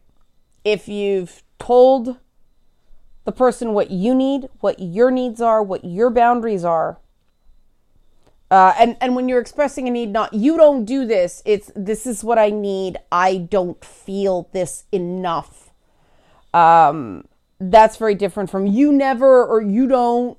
If 0.64 0.88
you've 0.88 1.42
told 1.59 2.18
the 3.24 3.33
person 3.33 3.72
what 3.72 3.90
you 3.90 4.14
need, 4.14 4.48
what 4.61 4.79
your 4.81 5.11
needs 5.11 5.40
are, 5.40 5.62
what 5.62 5.85
your 5.85 6.11
boundaries 6.11 6.64
are, 6.64 6.98
uh, 8.50 8.74
and 8.81 8.96
and 9.00 9.14
when 9.14 9.29
you're 9.29 9.40
expressing 9.40 9.87
a 9.87 9.90
need, 9.90 10.11
not 10.11 10.35
you 10.35 10.57
don't 10.57 10.85
do 10.85 11.07
this. 11.07 11.40
It's 11.44 11.70
this 11.76 12.05
is 12.05 12.24
what 12.24 12.37
I 12.37 12.50
need. 12.50 12.96
I 13.12 13.37
don't 13.37 13.83
feel 13.85 14.48
this 14.53 14.85
enough. 14.90 15.70
Um, 16.53 17.26
that's 17.61 17.96
very 17.96 18.16
different 18.16 18.50
from 18.50 18.66
you 18.66 18.90
never 18.90 19.46
or 19.46 19.62
you 19.62 19.87
don't. 19.87 20.37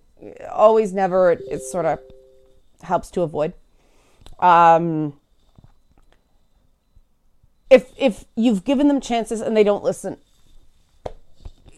Always 0.52 0.94
never. 0.94 1.32
It, 1.32 1.42
it 1.50 1.62
sort 1.62 1.86
of 1.86 2.00
helps 2.82 3.10
to 3.12 3.22
avoid. 3.22 3.54
Um, 4.40 5.14
if 7.72 7.92
if 7.98 8.26
you've 8.36 8.64
given 8.64 8.88
them 8.88 9.02
chances 9.02 9.42
and 9.42 9.58
they 9.58 9.64
don't 9.64 9.84
listen 9.84 10.18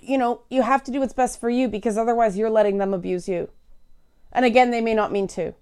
you 0.01 0.17
know 0.17 0.41
you 0.49 0.61
have 0.61 0.83
to 0.83 0.91
do 0.91 0.99
what's 0.99 1.13
best 1.13 1.39
for 1.39 1.49
you 1.49 1.69
because 1.69 1.97
otherwise 1.97 2.37
you're 2.37 2.49
letting 2.49 2.77
them 2.77 2.93
abuse 2.93 3.29
you. 3.29 3.49
And 4.33 4.43
again 4.43 4.71
they 4.71 4.81
may 4.81 4.93
not 4.93 5.11
mean 5.11 5.27
to 5.29 5.53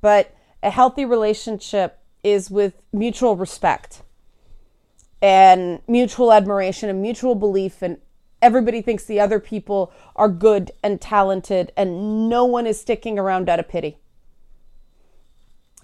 but 0.00 0.34
a 0.62 0.70
healthy 0.70 1.04
relationship 1.04 1.98
is 2.22 2.50
with 2.50 2.74
mutual 2.92 3.36
respect 3.36 4.02
and 5.20 5.80
mutual 5.88 6.32
admiration 6.32 6.88
and 6.88 7.02
mutual 7.02 7.34
belief. 7.34 7.82
And 7.82 7.98
everybody 8.40 8.82
thinks 8.82 9.04
the 9.04 9.20
other 9.20 9.40
people 9.40 9.92
are 10.14 10.28
good 10.28 10.70
and 10.82 11.00
talented 11.00 11.72
and 11.76 12.28
no 12.28 12.44
one 12.44 12.66
is 12.66 12.80
sticking 12.80 13.18
around 13.18 13.48
out 13.48 13.60
of 13.60 13.68
pity 13.68 13.98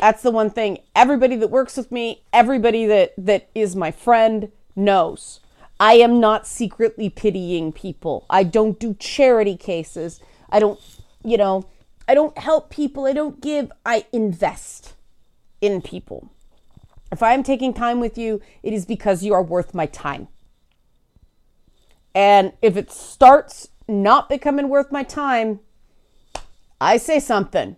that's 0.03 0.23
the 0.23 0.33
one 0.33 0.51
thing 0.51 0.79
everybody 0.97 1.37
that 1.37 1.47
works 1.47 1.77
with 1.77 1.93
me, 1.93 2.25
everybody 2.33 2.87
that 2.87 3.15
that 3.17 3.49
is 3.55 3.77
my 3.77 3.93
friend 3.93 4.51
knows. 4.75 5.39
I 5.79 5.95
am 5.95 6.19
not 6.19 6.45
secretly 6.45 7.09
pitying 7.09 7.73
people. 7.73 8.27
I 8.29 8.43
don't 8.43 8.81
do 8.81 8.95
charity 8.95 9.57
cases. 9.57 10.21
I 10.51 10.59
don't, 10.59 10.81
you 11.25 11.37
know, 11.37 11.69
I 12.09 12.15
don't 12.15 12.37
help 12.37 12.69
people. 12.69 13.07
I 13.07 13.13
don't 13.13 13.41
give. 13.41 13.71
I 13.87 14.07
invest 14.13 14.95
in 15.61 15.81
people. 15.81 16.29
If 17.13 17.23
I 17.23 17.33
am 17.33 17.45
taking 17.45 17.73
time 17.73 18.01
with 18.01 18.19
you, 18.19 18.41
it 18.65 18.73
is 18.73 18.85
because 18.85 19.23
you 19.23 19.33
are 19.33 19.43
worth 19.43 19.73
my 19.73 19.87
time. 19.87 20.27
And 22.13 22.55
if 22.61 22.77
it 22.77 22.91
starts 22.91 23.69
not 23.87 24.29
becoming 24.29 24.69
worth 24.69 24.91
my 24.91 25.05
time, 25.05 25.61
I 26.81 26.97
say 26.97 27.21
something. 27.21 27.77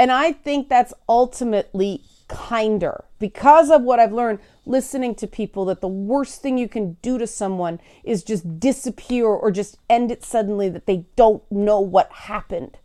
And 0.00 0.10
I 0.10 0.32
think 0.32 0.70
that's 0.70 0.94
ultimately 1.10 2.00
kinder 2.26 3.04
because 3.18 3.70
of 3.70 3.82
what 3.82 4.00
I've 4.00 4.14
learned 4.14 4.38
listening 4.64 5.14
to 5.16 5.26
people 5.26 5.66
that 5.66 5.82
the 5.82 5.88
worst 5.88 6.40
thing 6.40 6.56
you 6.56 6.70
can 6.70 6.96
do 7.02 7.18
to 7.18 7.26
someone 7.26 7.80
is 8.02 8.24
just 8.24 8.58
disappear 8.58 9.26
or 9.26 9.50
just 9.50 9.76
end 9.90 10.10
it 10.10 10.24
suddenly 10.24 10.70
that 10.70 10.86
they 10.86 11.04
don't 11.16 11.42
know 11.52 11.80
what 11.80 12.10
happened. 12.12 12.78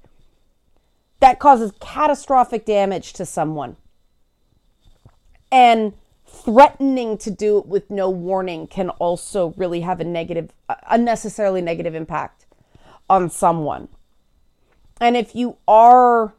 That 1.22 1.40
causes 1.40 1.72
catastrophic 1.80 2.66
damage 2.66 3.14
to 3.14 3.26
someone. 3.26 3.78
And 5.50 5.94
threatening 6.28 7.18
to 7.20 7.32
do 7.32 7.60
it 7.60 7.66
with 7.66 7.90
no 7.90 8.10
warning 8.10 8.68
can 8.68 8.90
also 8.90 9.54
really 9.56 9.80
have 9.82 10.02
a 10.02 10.04
negative, 10.04 10.52
unnecessarily 10.90 11.62
negative 11.62 11.96
impact 11.96 12.46
on 13.10 13.30
someone. 13.30 13.88
And 15.00 15.16
if 15.16 15.34
you 15.34 15.56
are 15.66 16.34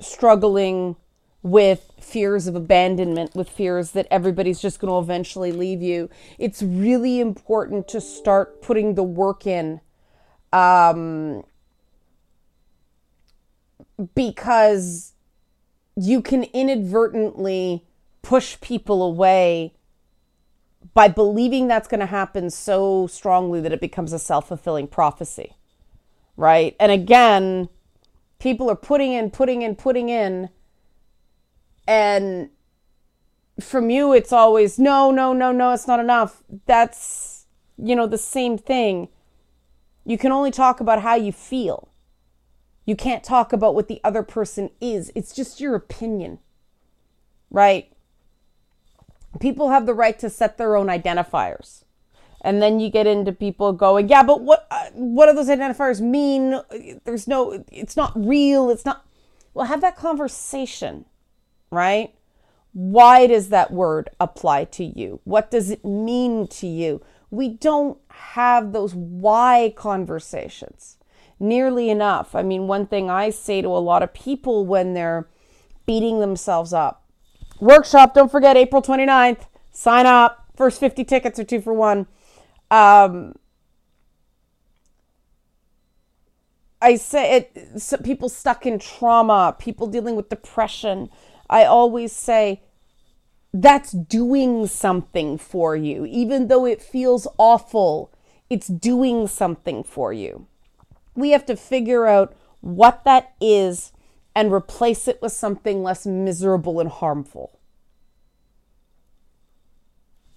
struggling 0.00 0.96
with 1.42 1.92
fears 1.98 2.46
of 2.46 2.54
abandonment, 2.54 3.34
with 3.34 3.48
fears 3.48 3.92
that 3.92 4.06
everybody's 4.10 4.60
just 4.60 4.78
going 4.78 4.92
to 4.92 4.98
eventually 4.98 5.52
leave 5.52 5.80
you, 5.80 6.10
it's 6.38 6.62
really 6.62 7.20
important 7.20 7.88
to 7.88 8.00
start 8.00 8.60
putting 8.60 8.94
the 8.94 9.02
work 9.02 9.46
in. 9.46 9.80
Um, 10.52 11.44
because 14.14 15.12
you 15.96 16.22
can 16.22 16.44
inadvertently 16.44 17.84
push 18.22 18.60
people 18.60 19.02
away 19.02 19.74
by 20.94 21.08
believing 21.08 21.68
that's 21.68 21.88
going 21.88 22.00
to 22.00 22.06
happen 22.06 22.50
so 22.50 23.06
strongly 23.06 23.60
that 23.60 23.72
it 23.72 23.80
becomes 23.80 24.12
a 24.12 24.18
self 24.18 24.48
fulfilling 24.48 24.88
prophecy. 24.88 25.56
Right. 26.36 26.74
And 26.80 26.90
again, 26.90 27.68
people 28.40 28.68
are 28.68 28.76
putting 28.76 29.12
in, 29.12 29.30
putting 29.30 29.62
in, 29.62 29.76
putting 29.76 30.08
in. 30.08 30.48
And 31.86 32.50
from 33.60 33.90
you, 33.90 34.12
it's 34.12 34.32
always, 34.32 34.78
no, 34.78 35.12
no, 35.12 35.32
no, 35.32 35.52
no, 35.52 35.72
it's 35.72 35.86
not 35.86 36.00
enough. 36.00 36.42
That's, 36.66 37.46
you 37.78 37.94
know, 37.94 38.06
the 38.06 38.18
same 38.18 38.58
thing. 38.58 39.08
You 40.04 40.18
can 40.18 40.32
only 40.32 40.50
talk 40.50 40.80
about 40.80 41.02
how 41.02 41.14
you 41.14 41.30
feel. 41.30 41.88
You 42.84 42.96
can't 42.96 43.22
talk 43.22 43.52
about 43.52 43.76
what 43.76 43.86
the 43.86 44.00
other 44.02 44.24
person 44.24 44.70
is. 44.80 45.12
It's 45.14 45.32
just 45.32 45.60
your 45.60 45.76
opinion. 45.76 46.40
Right? 47.50 47.92
people 49.38 49.70
have 49.70 49.86
the 49.86 49.94
right 49.94 50.18
to 50.18 50.28
set 50.28 50.58
their 50.58 50.76
own 50.76 50.88
identifiers. 50.88 51.84
And 52.42 52.62
then 52.62 52.80
you 52.80 52.90
get 52.90 53.06
into 53.06 53.32
people 53.32 53.72
going, 53.72 54.08
yeah, 54.08 54.22
but 54.22 54.40
what 54.40 54.66
uh, 54.70 54.86
what 54.94 55.26
do 55.26 55.34
those 55.34 55.48
identifiers 55.48 56.00
mean? 56.00 56.60
There's 57.04 57.28
no 57.28 57.64
it's 57.70 57.96
not 57.96 58.12
real. 58.14 58.70
It's 58.70 58.84
not 58.84 59.04
Well, 59.52 59.66
have 59.66 59.80
that 59.82 59.96
conversation, 59.96 61.04
right? 61.70 62.14
Why 62.72 63.26
does 63.26 63.48
that 63.48 63.72
word 63.72 64.10
apply 64.20 64.64
to 64.64 64.84
you? 64.84 65.20
What 65.24 65.50
does 65.50 65.70
it 65.70 65.84
mean 65.84 66.46
to 66.48 66.66
you? 66.66 67.02
We 67.30 67.48
don't 67.48 67.98
have 68.08 68.72
those 68.72 68.94
why 68.94 69.74
conversations 69.76 70.96
nearly 71.38 71.90
enough. 71.90 72.34
I 72.34 72.42
mean, 72.42 72.66
one 72.66 72.86
thing 72.86 73.10
I 73.10 73.30
say 73.30 73.60
to 73.62 73.68
a 73.68 73.78
lot 73.78 74.02
of 74.02 74.14
people 74.14 74.64
when 74.64 74.94
they're 74.94 75.28
beating 75.84 76.20
themselves 76.20 76.72
up 76.72 77.00
Workshop, 77.60 78.14
don't 78.14 78.30
forget 78.30 78.56
April 78.56 78.80
29th. 78.80 79.42
Sign 79.70 80.06
up. 80.06 80.46
First 80.56 80.80
50 80.80 81.04
tickets 81.04 81.38
are 81.38 81.44
two 81.44 81.60
for 81.60 81.74
one. 81.74 82.06
Um, 82.70 83.34
I 86.82 86.96
say 86.96 87.36
it, 87.36 87.80
so 87.80 87.96
people 87.98 88.28
stuck 88.28 88.64
in 88.64 88.78
trauma, 88.78 89.54
people 89.58 89.86
dealing 89.86 90.16
with 90.16 90.28
depression. 90.28 91.10
I 91.48 91.64
always 91.64 92.12
say 92.12 92.62
that's 93.52 93.92
doing 93.92 94.66
something 94.66 95.36
for 95.36 95.76
you. 95.76 96.06
Even 96.06 96.48
though 96.48 96.64
it 96.64 96.80
feels 96.80 97.26
awful, 97.36 98.12
it's 98.48 98.68
doing 98.68 99.26
something 99.26 99.84
for 99.84 100.12
you. 100.12 100.46
We 101.14 101.30
have 101.30 101.44
to 101.46 101.56
figure 101.56 102.06
out 102.06 102.34
what 102.60 103.04
that 103.04 103.32
is 103.40 103.92
and 104.34 104.52
replace 104.52 105.08
it 105.08 105.20
with 105.20 105.32
something 105.32 105.82
less 105.82 106.06
miserable 106.06 106.80
and 106.80 106.88
harmful. 106.88 107.59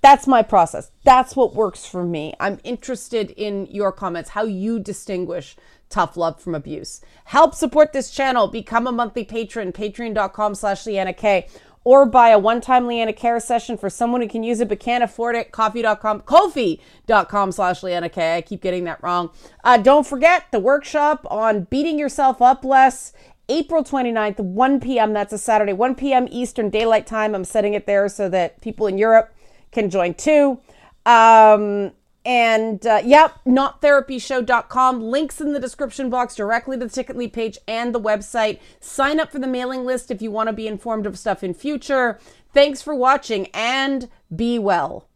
That's 0.03 0.27
my 0.27 0.41
process. 0.41 0.91
That's 1.05 1.33
what 1.33 1.55
works 1.55 1.85
for 1.85 2.03
me. 2.03 2.33
I'm 2.37 2.59
interested 2.65 3.31
in 3.31 3.67
your 3.67 3.93
comments, 3.93 4.31
how 4.31 4.43
you 4.43 4.77
distinguish 4.77 5.55
tough 5.89 6.17
love 6.17 6.41
from 6.41 6.55
abuse. 6.55 6.99
Help 7.23 7.55
support 7.55 7.93
this 7.93 8.11
channel. 8.11 8.49
Become 8.49 8.85
a 8.85 8.91
monthly 8.91 9.23
patron, 9.23 9.71
patreon.com 9.71 10.55
slash 10.55 10.85
Liana 10.85 11.13
K, 11.13 11.47
or 11.85 12.05
buy 12.05 12.29
a 12.29 12.37
one-time 12.37 12.85
Liana 12.85 13.13
Care 13.13 13.39
session 13.39 13.77
for 13.77 13.89
someone 13.89 14.21
who 14.21 14.27
can 14.27 14.43
use 14.43 14.59
it 14.59 14.67
but 14.67 14.81
can't 14.81 15.05
afford 15.05 15.37
it. 15.37 15.53
Coffee.com, 15.53 16.19
Ko-fi.com 16.21 17.53
slash 17.53 17.81
Liana 17.81 18.09
K. 18.09 18.35
I 18.35 18.41
keep 18.41 18.61
getting 18.61 18.83
that 18.83 19.01
wrong. 19.01 19.29
Uh, 19.63 19.77
don't 19.77 20.05
forget 20.05 20.47
the 20.51 20.59
workshop 20.59 21.25
on 21.31 21.63
beating 21.63 21.97
yourself 21.97 22.41
up 22.41 22.65
less 22.65 23.13
April 23.47 23.85
29th, 23.85 24.39
1 24.39 24.79
p.m. 24.81 25.13
That's 25.13 25.31
a 25.31 25.37
Saturday, 25.37 25.71
1 25.71 25.95
p.m. 25.95 26.27
Eastern 26.29 26.69
Daylight 26.69 27.07
Time. 27.07 27.33
I'm 27.33 27.45
setting 27.45 27.73
it 27.73 27.85
there 27.85 28.09
so 28.09 28.27
that 28.27 28.59
people 28.59 28.87
in 28.87 28.97
Europe 28.97 29.33
can 29.73 29.89
join 29.89 30.13
too. 30.13 30.59
Um, 31.05 31.91
and 32.25 32.85
uh, 32.87 33.01
yep, 33.03 33.39
nottherapyshow.com. 33.45 35.01
Links 35.01 35.41
in 35.41 35.53
the 35.53 35.59
description 35.59 36.09
box 36.09 36.35
directly 36.35 36.77
to 36.77 36.85
the 36.85 37.03
TicketLeap 37.03 37.33
page 37.33 37.57
and 37.67 37.93
the 37.93 37.99
website. 37.99 38.59
Sign 38.79 39.19
up 39.19 39.31
for 39.31 39.39
the 39.39 39.47
mailing 39.47 39.85
list 39.85 40.09
if 40.09 40.21
you 40.21 40.31
want 40.31 40.47
to 40.47 40.53
be 40.53 40.67
informed 40.67 41.05
of 41.05 41.19
stuff 41.19 41.43
in 41.43 41.53
future. 41.53 42.19
Thanks 42.53 42.81
for 42.81 42.95
watching 42.95 43.47
and 43.47 44.09
be 44.33 44.57
well. 44.57 45.09